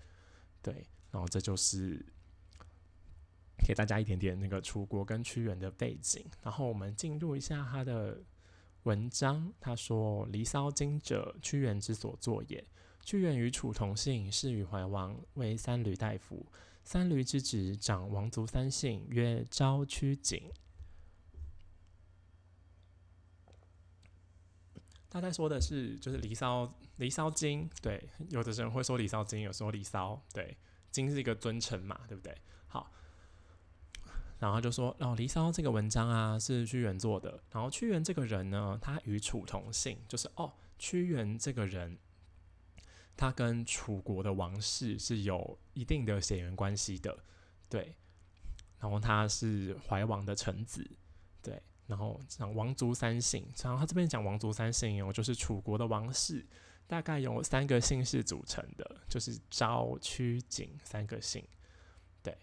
[0.61, 2.03] 对，然后这就是
[3.65, 8.19] 给大家一点点那个楚国跟屈原的背景，然后我们进入一下他的。
[8.85, 12.65] 文章他说：“《离骚经》者，屈原之所作也。
[13.03, 16.45] 屈原与楚同姓，是与怀王，为三闾大夫。
[16.83, 20.51] 三闾之子，长王族三姓，曰昭、屈、景。
[25.09, 27.69] 大概说的是，就是《离骚》《离骚经》。
[27.81, 30.13] 对，有的人会说《离骚经》，有时候《离骚》。
[30.33, 30.57] 对，
[30.89, 32.35] 经是一个尊称嘛，对不对？
[32.67, 32.91] 好。”
[34.39, 37.43] 然后就说，哦，《离骚》这个文章啊，是屈原做的。
[37.51, 41.97] 然后屈原这个人呢，他与楚同姓，就是哦，屈原这个人，
[43.15, 47.17] 他跟楚国的王室是有一定的血缘关系的，
[47.69, 47.95] 对。
[48.79, 50.89] 然后他是怀王的臣子，
[51.41, 51.61] 对。
[51.85, 56.45] 然后讲王族三姓，然后他这边讲王族三姓哦，就是楚国的王室
[56.87, 61.45] 大概有三个姓氏组成的，就是昭、屈、景三个姓。
[62.23, 62.35] 对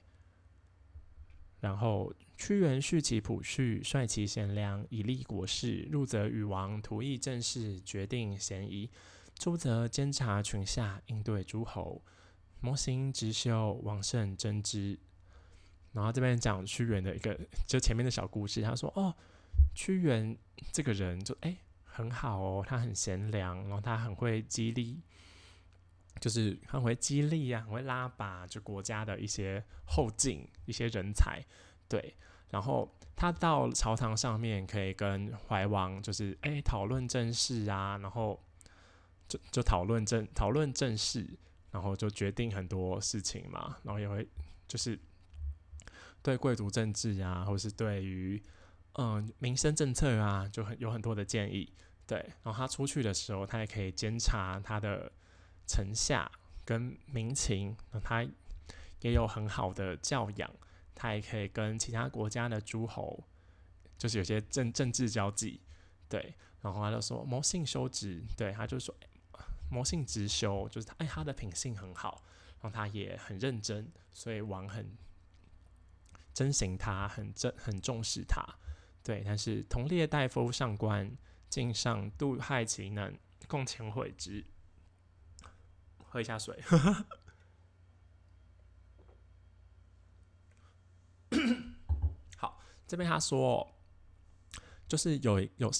[1.60, 5.88] 然后屈原续其谱序，率其贤良，以立国事。
[5.90, 8.88] 入则与王图议政事，决定嫌疑；
[9.38, 12.02] 出则监察群下，应对诸侯。
[12.60, 14.98] 模型直修，王胜争之。
[15.92, 18.60] 然后这边讲屈原的一个，就前面的小故事。
[18.62, 19.14] 他说：“哦，
[19.74, 20.36] 屈原
[20.72, 25.00] 这个人就哎很好哦，他很贤良，然后他很会激励。”
[26.20, 31.40] 就是很会激励啊，很会拉拔，就国家的一些后进一些人才，
[31.88, 32.16] 对。
[32.50, 38.42] 然后他到朝堂上面可以跟怀王，就是哎讨论政事啊，然后
[39.28, 41.28] 就就讨论政讨论政事，
[41.70, 43.76] 然后就决定很多事情嘛。
[43.82, 44.26] 然后也会
[44.66, 44.98] 就是
[46.22, 48.42] 对贵族政治啊，或是对于
[48.94, 51.72] 嗯民生政策啊，就很有很多的建议。
[52.06, 52.18] 对。
[52.42, 55.12] 然后他出去的时候，他也可以监察他的。
[55.70, 56.32] 臣下
[56.64, 58.26] 跟民情，那他
[59.02, 60.50] 也有很好的教养，
[60.94, 63.22] 他也可以跟其他国家的诸侯，
[63.98, 65.60] 就是有些政政治交际，
[66.08, 66.34] 对。
[66.62, 68.94] 然后他就说谋信修直，对，他就说
[69.70, 72.22] 魔性直修，就是他哎他的品性很好，
[72.60, 74.96] 然后他也很认真，所以王很
[76.32, 78.42] 珍惜他，很重很重视他，
[79.02, 79.22] 对。
[79.24, 81.16] 但是同列大夫上官
[81.48, 84.44] 敬上度害其能，共前悔之。
[86.10, 86.58] 喝一下水。
[92.36, 93.74] 好，这边他说，
[94.88, 95.70] 就是有有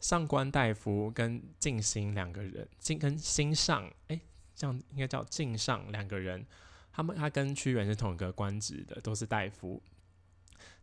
[0.00, 4.20] 上官大夫跟静心两个人，静跟心上，哎，
[4.54, 6.46] 这样应该叫静上两个人，
[6.92, 9.82] 他们他跟屈原是同一个官职的，都是大夫，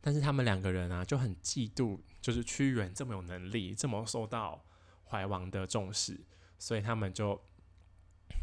[0.02, 4.66] 但是他们两个人啊就很嫉妒，就是屈原这么有能力，这么受到
[5.06, 6.20] 怀王的重视，
[6.58, 7.42] 所以他们就。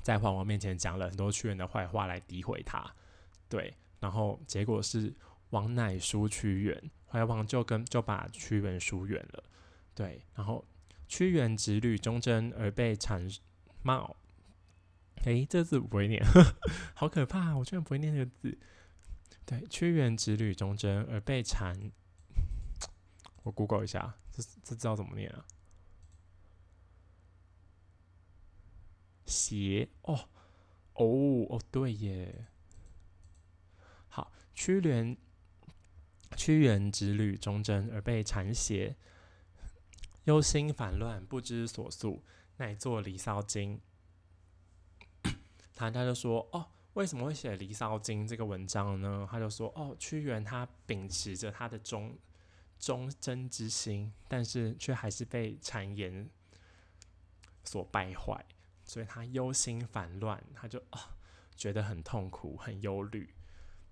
[0.03, 2.91] 在怀王面前讲了很多屈原的坏话来诋毁他，
[3.49, 5.13] 对，然后结果是
[5.51, 9.45] 王乃书屈原，怀王就跟就把屈原疏远了，
[10.01, 10.65] 对，然后
[11.07, 13.37] 屈原执履忠贞而被谗
[13.83, 14.17] 冒，
[15.25, 16.25] 诶，这字不会念，
[16.97, 18.59] 好可怕，啊我居然不会念这个字，
[19.45, 21.91] 对，屈原执履忠贞而被谗，
[23.43, 25.45] 我 Google 一下，这这知道怎么念啊？
[29.27, 30.31] 邪哦
[30.95, 32.47] 哦哦，对耶。
[34.09, 35.15] 好，屈原
[36.39, 38.97] 屈原执履忠贞而被谗邪，
[40.25, 42.23] 忧心烦乱，不知所诉，
[42.57, 43.81] 乃作《离骚经》。
[45.75, 52.19] 他他就说：“哦，为什么会写《离骚经》这个文章呢？”他就说：“哦，屈原他秉持着他的忠
[52.79, 56.29] 忠贞之心，但是却还是被谗言
[57.65, 58.45] 所败坏。”
[58.85, 61.17] 所以他忧心烦乱，他就啊
[61.57, 63.33] 觉得很痛苦、很忧虑，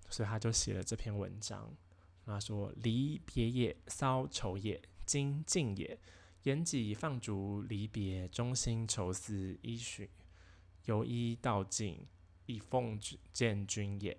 [0.09, 1.73] 所以他就写了这篇文章。
[2.25, 5.99] 他说：“离别也，骚愁也，今静也。
[6.43, 10.07] 言己放逐离别，中心愁思依循，
[10.85, 12.07] 由依道尽，
[12.45, 12.99] 以奉
[13.33, 14.17] 见君也。”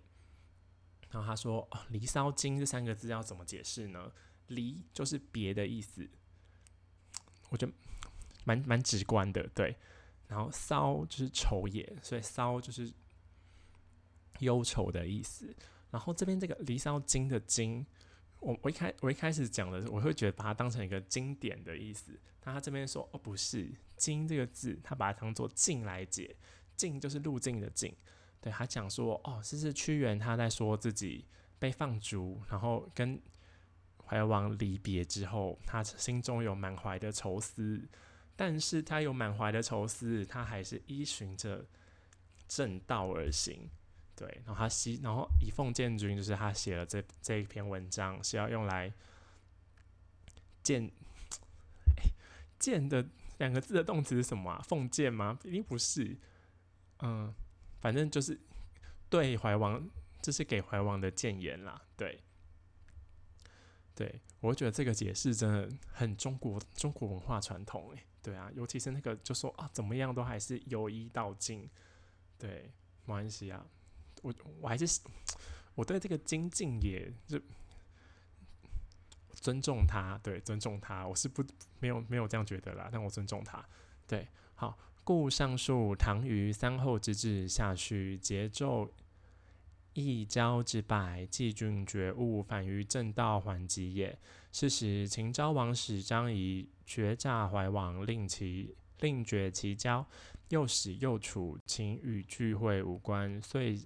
[1.11, 4.13] 然后他说：“离骚经这三个字要怎么解释呢？
[4.49, 6.09] 离就是别的意思，
[7.49, 7.73] 我觉得
[8.45, 9.77] 蛮蛮直观的，对。”
[10.29, 12.93] 然后骚就是愁也，所以骚就是
[14.39, 15.53] 忧愁的意思。
[15.91, 17.85] 然后这边这个《离骚经》的经，
[18.41, 22.19] 我我一开我一开始讲的，我会觉得把它当成一个经典的意思。
[22.41, 26.35] 但他这边说，哦，不是“经”这个字，他把它当做“境”来解
[26.75, 27.95] ，“境”就是路径的“境”。
[28.41, 31.27] 对他讲说，哦，这是屈原他在说自己
[31.59, 33.21] 被放逐，然后跟
[34.07, 37.87] 怀王离别之后，他心中有满怀的愁思，
[38.35, 41.67] 但是他有满怀的愁思，他还是依循着
[42.49, 43.69] 正道而行。
[44.21, 48.93] 对，然后他西，然后以奉建军，就是他写了这这一篇文章，是要用来
[50.63, 50.91] 建，
[52.61, 53.09] 建的
[53.39, 54.63] 两个字的动词是什么啊？
[54.69, 55.39] 奉建吗？
[55.43, 56.19] 一定不是。
[56.99, 57.35] 嗯，
[57.81, 58.39] 反正就是
[59.09, 59.89] 对怀王，
[60.21, 61.81] 这是给怀王的谏言啦。
[61.97, 62.21] 对，
[63.95, 68.03] 对我觉得这个解释真的很中国中国文化传统诶。
[68.23, 71.67] 对啊，尤其是那个就说啊，怎么样都还是由一到尽。
[72.37, 72.71] 对，
[73.07, 73.67] 没关系啊。
[74.23, 75.01] 我我还是
[75.75, 77.41] 我对这个精进也就
[79.33, 81.43] 尊重他，对尊重他，我是不
[81.79, 83.65] 没有没有这样觉得啦，但我尊重他。
[84.07, 88.91] 对，好，故上述唐虞三后之治，下去桀纣
[89.95, 94.19] 一交之败，季君觉悟，反于正道，缓急也。
[94.53, 100.07] 是时秦昭王使张仪绝诈怀王，令其令绝其交，
[100.49, 103.81] 又使右楚秦与聚会无关，遂。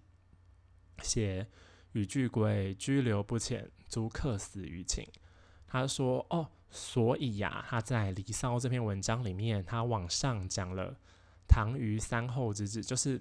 [1.03, 1.47] 写
[1.93, 5.07] 与巨归，拘留不遣，足客死于秦。
[5.67, 10.97] 他说：“哦，所以呀，他在《离骚》这篇文章里面，他往上讲了
[11.49, 13.21] 唐虞三后之治，就是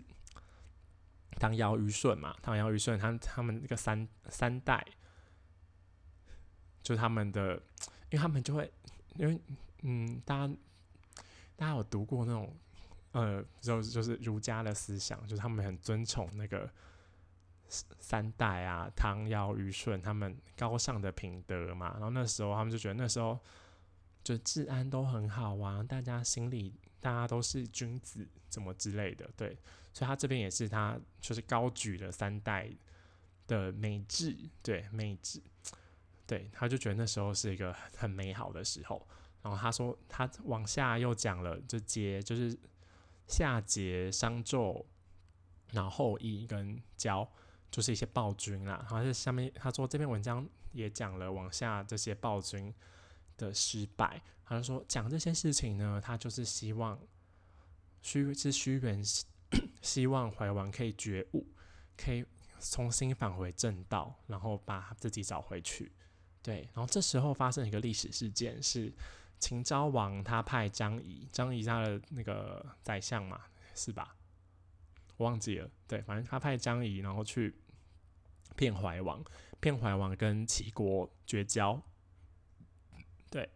[1.40, 2.36] 唐尧虞舜嘛。
[2.44, 4.86] 唐尧虞舜，他他们那个三三代，
[6.84, 7.56] 就他们的，
[8.10, 8.72] 因为他们就会，
[9.16, 9.40] 因为
[9.82, 10.54] 嗯，大家
[11.56, 12.56] 大家有读过那种，
[13.14, 16.72] 呃，就就是儒家的思想，就是他们很尊崇那个。”
[18.00, 23.40] 三代啊，唐尧虞舜他们高尚的品德嘛，然后那时候他们就觉得那时候
[24.24, 29.58] 就治安都很好啊，大家心里大家都是君子，怎么之类的，对，
[29.92, 32.70] 所以他这边也是他就是高举了三代
[33.48, 35.42] 的美质，对美质，
[36.28, 39.06] 对，他就觉得那时候是一个很美好的时候。
[39.42, 42.58] 然后他说他往下又讲了，就节就是
[43.28, 44.86] 夏桀、商纣，
[45.72, 47.30] 然后后羿跟交。
[47.74, 52.72] 就是一些暴君啦，然后在下面他说这篇文章也讲了往下这些暴君
[53.36, 57.00] 的失败，他就说讲这些事情呢，他就是希望
[58.04, 59.04] 虚是虚元
[59.82, 61.48] 希望怀王可以觉悟，
[61.98, 62.24] 可以
[62.60, 65.92] 重新返回正道，然后把自己找回去。
[66.44, 68.94] 对，然后这时候发生一个历史事件，是
[69.40, 73.42] 秦昭王他派张仪，张仪他的那个宰相嘛，
[73.74, 74.16] 是吧？
[75.18, 77.56] 我忘记了，对，反正他派张仪，然后去。
[78.56, 79.24] 骗怀王，
[79.60, 81.82] 骗怀王跟齐国绝交，
[83.30, 83.50] 对，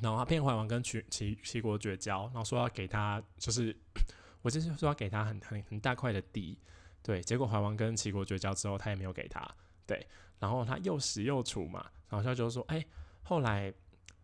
[0.00, 3.76] 然后他骗怀王跟齐齐齐国绝交，然后说要给他，就是
[4.42, 6.58] 我就是说要给他很很很大块的地，
[7.02, 9.48] 对，结果怀王跟齐国绝交之后，他也没有给他，
[9.86, 10.06] 对，
[10.38, 12.84] 然后他又死又楚嘛，然后他就说，哎，
[13.22, 13.72] 后来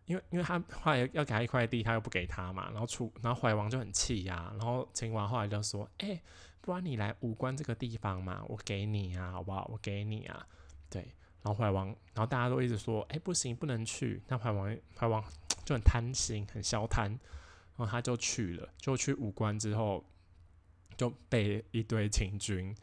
[0.05, 6.21] 因为因为他后来要给他一块地，他又不给他嘛，然后楚然后怀王就很气呀，然后秦王后来就说，哎。
[6.61, 9.67] 不然你来武关这个地方嘛，我给你啊，好不好？
[9.71, 10.47] 我给你啊，
[10.89, 11.01] 对。
[11.43, 14.21] 然后怀王，然后大家都一直说，哎，不行，不能去。
[14.27, 15.23] 那怀王，怀王
[15.65, 20.05] 就很贪心，很消贪，然后他就去了，就去武关之后，
[20.95, 22.75] 就被一堆秦军，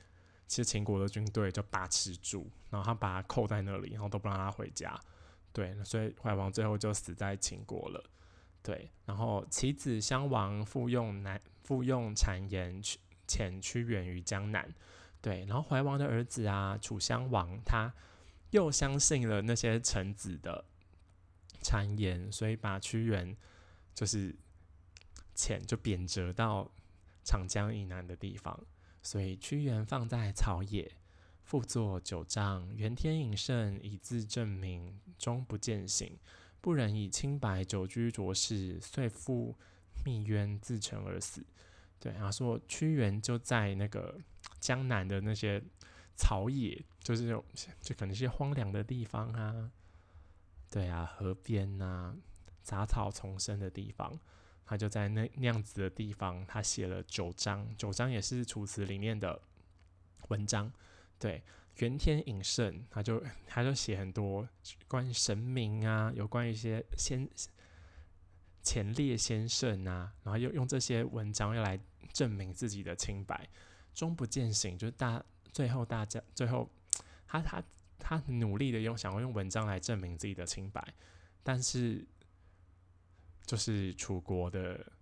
[0.49, 4.99] 其实秦国的军队就把持住，然后他把他扣在那里，然后都不让他回家，
[5.53, 5.73] 对。
[5.85, 8.05] 所以怀王最后就死在秦国了，
[8.61, 8.91] 对。
[9.07, 12.99] 然后其子襄王复用南，复用谗言去。
[13.29, 14.75] 遣屈原于江南，
[15.21, 17.93] 对，然后怀王的儿子啊，楚襄王，他
[18.51, 20.65] 又相信了那些臣子的
[21.63, 23.37] 谗言，所以把屈原
[23.95, 24.35] 就是
[25.37, 26.73] 遣就贬谪到
[27.23, 28.65] 长江以南的地方，
[29.03, 30.91] 所以屈原放在草野，
[31.43, 36.19] 复作九章，元天引圣以自证明，终不见醒，
[36.61, 39.57] 不忍以清白久居浊世，遂复
[40.05, 41.45] 密渊自沉而死。
[42.01, 44.17] 对，然后说屈原就在那个
[44.61, 45.61] 江南的那些
[46.15, 47.45] 草野，就是种
[47.81, 49.71] 就可能是荒凉的地方啊，
[50.71, 52.15] 对啊，河边呐，
[52.63, 54.19] 杂草丛生的地方，
[54.65, 59.41] 他就在那那样子的地方，他写了九章，九章也是楚辞里面的
[60.29, 60.73] 文章。
[61.19, 61.43] 对，
[61.79, 64.49] 元天隐圣，他就他就写很多
[64.87, 67.29] 关于神明啊，有关于一些先。
[68.63, 71.79] 前列先圣啊，然后又用这些文章要来
[72.13, 73.49] 证明自己的清白，
[73.95, 76.69] 终不见醒，就是大最后大家最后
[77.27, 77.63] 他他
[77.99, 80.95] 他努力的用想要用文章来证明自己的清白，
[81.43, 82.07] 但是
[83.47, 84.93] 就是楚国的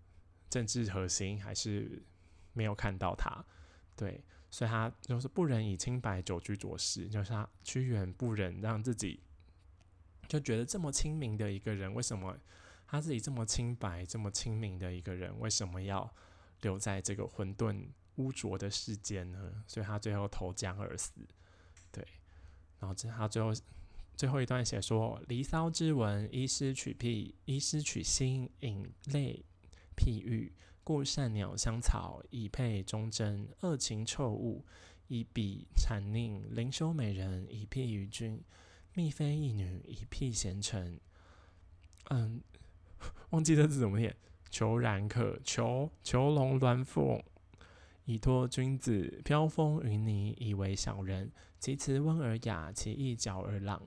[0.49, 2.03] 政治核心还是
[2.53, 3.45] 没有看到他，
[3.97, 9.21] 对，所以他就是不忍以清白久居浊世，就是他屈原不忍让自己
[10.29, 12.39] 就觉得这么清明的一个人，为什么
[12.87, 16.15] 他自己这么清白、这么清明的一个人，为什么要
[16.61, 19.65] 留在这个混沌污浊的世间呢？
[19.67, 21.13] 所以他最后投江而死。
[21.91, 22.07] 对，
[22.79, 23.53] 然后这他最后
[24.17, 29.45] 最后一段写说：“离骚之文，依诗取癖，依诗取心，引类
[29.97, 30.55] 譬喻。
[30.83, 34.65] 故善鸟香草，以配忠贞；恶禽臭物，
[35.09, 38.39] 以比谄佞；灵修美人，以譬于君；
[38.95, 41.01] 宓妃一女，以辟贤臣。”
[42.11, 42.41] 嗯，
[43.31, 44.15] 忘记这字怎么念。
[44.49, 47.23] 求然可求，求龙鸾凤，
[48.05, 51.31] 以托君子；飘风云泥，以为小人。
[51.59, 53.83] 其辞温而雅，其意矫而朗。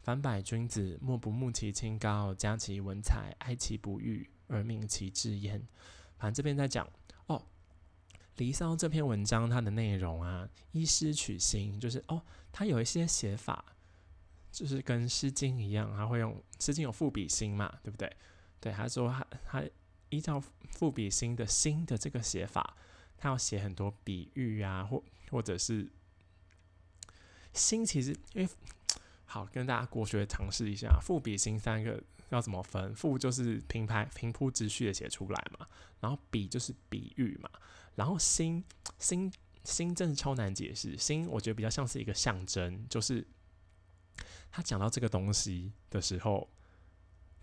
[0.00, 5.60] 凡百君子，莫不慕其清高，加其文采，哀其不遇，而命其志焉。
[6.16, 6.88] 反正这边在讲
[7.26, 7.42] 哦，
[8.36, 13.64] 《离骚》这篇文章它的内容啊，依诗取心，就是哦，它有一些写法，
[14.52, 16.32] 就是跟《诗经》一样，它会用
[16.64, 18.10] 《诗经》有赋比兴嘛，对不对？
[18.66, 19.64] 对，他说他他
[20.08, 20.42] 依照
[20.72, 22.76] 赋比兴的“兴”的这个写法，
[23.16, 25.00] 他要写很多比喻啊，或
[25.30, 25.88] 或者是。
[27.52, 28.48] 心其实，因为
[29.24, 32.92] 好跟大家国学尝试一下，赋比兴三个要怎么分？
[32.92, 35.68] 赋就是平排平铺直叙的写出来嘛，
[36.00, 37.48] 然后比就是比喻嘛，
[37.94, 38.64] 然后心
[38.98, 40.98] 心心真的超难解释。
[40.98, 43.24] 心我觉得比较像是一个象征，就是
[44.50, 46.50] 他讲到这个东西的时候，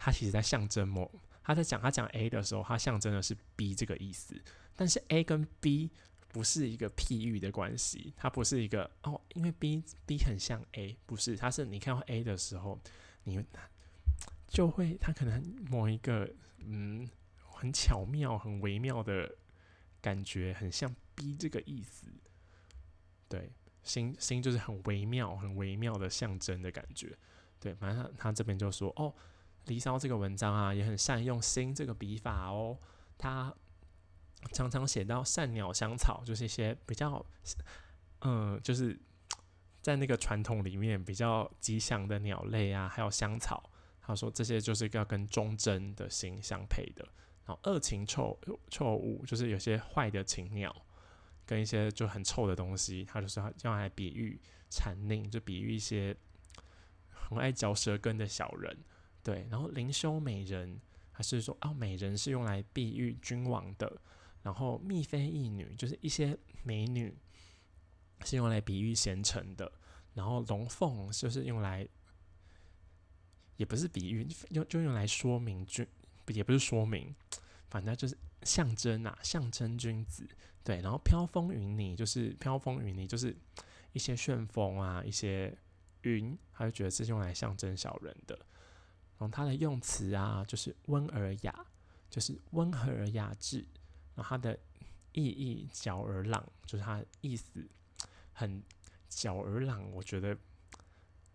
[0.03, 1.09] 他其实在象征某
[1.43, 4.35] 他在讲他讲 A 的时候，他象征的是 B 这个意思，
[4.75, 5.89] 但是 A 跟 B。
[6.33, 12.81] 不是一个譬喻的关系，它不是一个哦，因为 B B 很像 A，不是，它是你看到 A 的时候，
[13.25, 13.39] 你
[14.47, 15.39] 就会它可能
[15.69, 16.27] 某一个
[16.57, 19.31] 嗯很巧妙、很微妙的
[20.01, 22.07] 感觉，很像 B 这个意思。
[23.29, 23.51] 对，
[23.83, 27.15] 心心就是很微妙、很微妙的象征的感觉。
[27.59, 29.13] 对，反正他他这边就说哦，
[29.65, 32.77] 《离骚》这个文章啊，也很善用心这个笔法哦，
[33.17, 33.53] 他。
[34.51, 37.25] 常常写到善鸟香草，就是一些比较，
[38.23, 38.99] 嗯，就是
[39.81, 43.71] 在那个传统里面比较吉祥的鸟类啊，还有香草。
[44.01, 47.07] 他说这些就是要跟忠贞的心相配的。
[47.45, 48.37] 然后恶禽臭
[48.69, 50.75] 臭物，就是有些坏的禽鸟，
[51.45, 54.37] 跟一些就很臭的东西，他就是要用来比喻
[54.69, 56.13] 谄佞，就比喻一些
[57.07, 58.77] 很爱嚼舌根的小人。
[59.23, 60.79] 对，然后灵修美人，
[61.11, 64.01] 还是说哦，美人是用来比喻君王的。
[64.43, 67.17] 然后，蜜妃义女就是一些美女，
[68.25, 69.71] 是用来比喻贤臣的。
[70.15, 71.87] 然后，龙凤就是用来，
[73.55, 75.87] 也不是比喻，用就用来说明君，
[76.27, 77.15] 也不是说明，
[77.69, 80.27] 反正就是象征啊，象征君子。
[80.61, 83.33] 对，然后飘风云霓就是飘风云霓，就是
[83.93, 85.57] 一些旋风啊，一些
[86.01, 88.37] 云，他就觉得是用来象征小人的。
[89.17, 91.65] 然后，它的用词啊，就是温而雅，
[92.09, 93.65] 就是温和而雅致。
[94.15, 94.59] 然后它的
[95.11, 97.67] 意义皎而朗，就是它意思
[98.33, 98.61] 很
[99.09, 99.89] 皎而朗。
[99.91, 100.37] 我觉得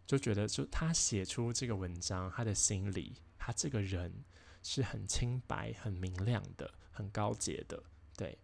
[0.07, 4.25] 就觉得，就他写出这个文章，他的心里，他这个人
[4.63, 7.83] 是很清白、很明亮的、很高洁的。
[8.17, 8.39] 对。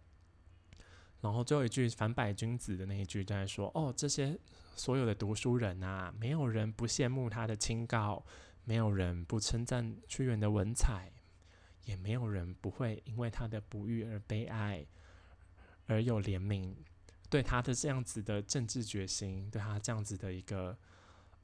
[1.21, 4.37] 然后最后一句“反百君子”的那一句在说：“哦，这些
[4.75, 8.23] 所有的读书人啊，没有人不羡慕他的清高，
[8.65, 11.11] 没有人不称赞屈原的文采。”
[11.85, 14.83] 也没有人不会因为他的不遇而悲哀，
[15.85, 16.73] 而有怜悯，
[17.29, 20.75] 对他的这样子的政治决心，对他这样子的一个，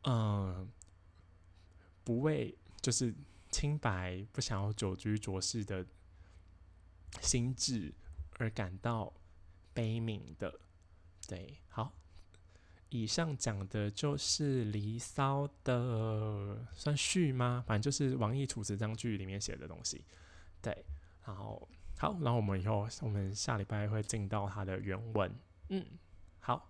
[0.05, 0.67] 嗯，
[2.03, 3.13] 不为就是
[3.51, 5.86] 清白，不想要久居浊世的
[7.22, 7.93] 心智
[8.39, 9.13] 而感到
[9.76, 10.59] 悲悯的。
[11.28, 11.93] 对，好，
[12.91, 17.63] 以上讲的就是《离骚》的算序吗？
[17.65, 20.05] 反正就是王逸《楚辞章句》里面写的东西。
[20.61, 20.85] 对，
[21.25, 21.67] 然后
[21.97, 25.33] 好，然后我们以后我们下礼拜会进到它的原文。
[25.69, 25.85] 嗯，
[26.39, 26.67] 好。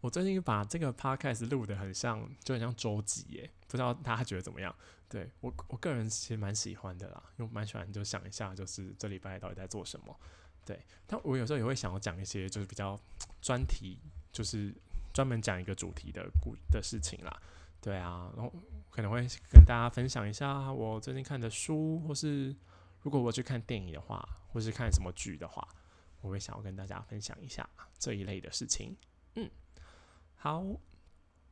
[0.00, 4.72] 我最近把这个 podcast 录的很像，就很像周记耶，不知道大家觉得怎么样？
[5.08, 10.16] 对我我个人其实蛮喜欢的啦，因为蛮喜欢就想一下，就是这礼拜到底在做什么。
[10.64, 13.00] 对，但我有时候也会想要讲一些就是比较
[13.40, 13.98] 专题，
[14.36, 14.74] 就是
[15.14, 17.42] 专门讲一个主题的故的事情啦。
[17.80, 18.52] 对啊，然后。
[18.88, 19.20] 可能会
[19.52, 22.56] 跟大家分享一下我最近看的书，或是
[23.02, 25.68] 如果我去看电影的话，或是看什么剧的话，
[26.22, 27.68] 我会想要跟大家分享一下
[27.98, 28.96] 这一类的事情。
[29.34, 29.50] 嗯，
[30.34, 30.64] 好，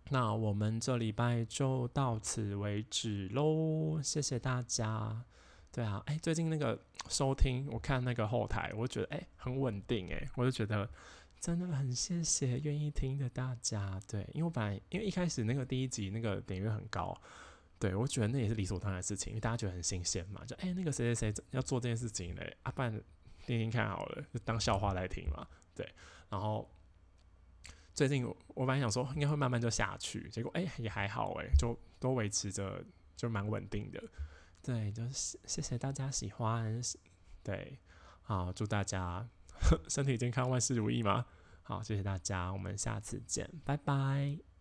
[0.09, 5.23] 那我们这礼拜就到此为止喽，谢谢大家。
[5.71, 6.81] 对啊，哎，最近那个
[7.11, 10.89] 收听，我看那个后台，我觉得哎很稳定，哎，我就觉得
[11.45, 14.01] 真的很谢谢愿意听的大家。
[14.09, 17.15] 对，因为我本来因为一开始那个第一集那个点阅很高，
[17.79, 22.91] 对我觉得那也是理所当然的事情，因为大家觉得很新鲜嘛，就哎那个谁谁谁要做这件事情嘞，啊，不然
[23.45, 25.47] 听听看好了，就当笑话来听嘛。
[25.75, 25.87] 对，
[26.31, 26.67] 然后
[27.93, 32.83] 最近我本来想说应该会慢慢就下去，结果哎也还好哎，就都维持着，
[33.17, 34.03] 就蛮稳定的。
[34.63, 36.81] 对，就是谢谢大家喜欢，
[37.43, 37.79] 对，
[38.23, 39.29] 好，祝大家
[39.89, 41.25] 身体健康，万事如意嘛。
[41.63, 44.54] 好，谢谢大家，我们下次见，拜拜。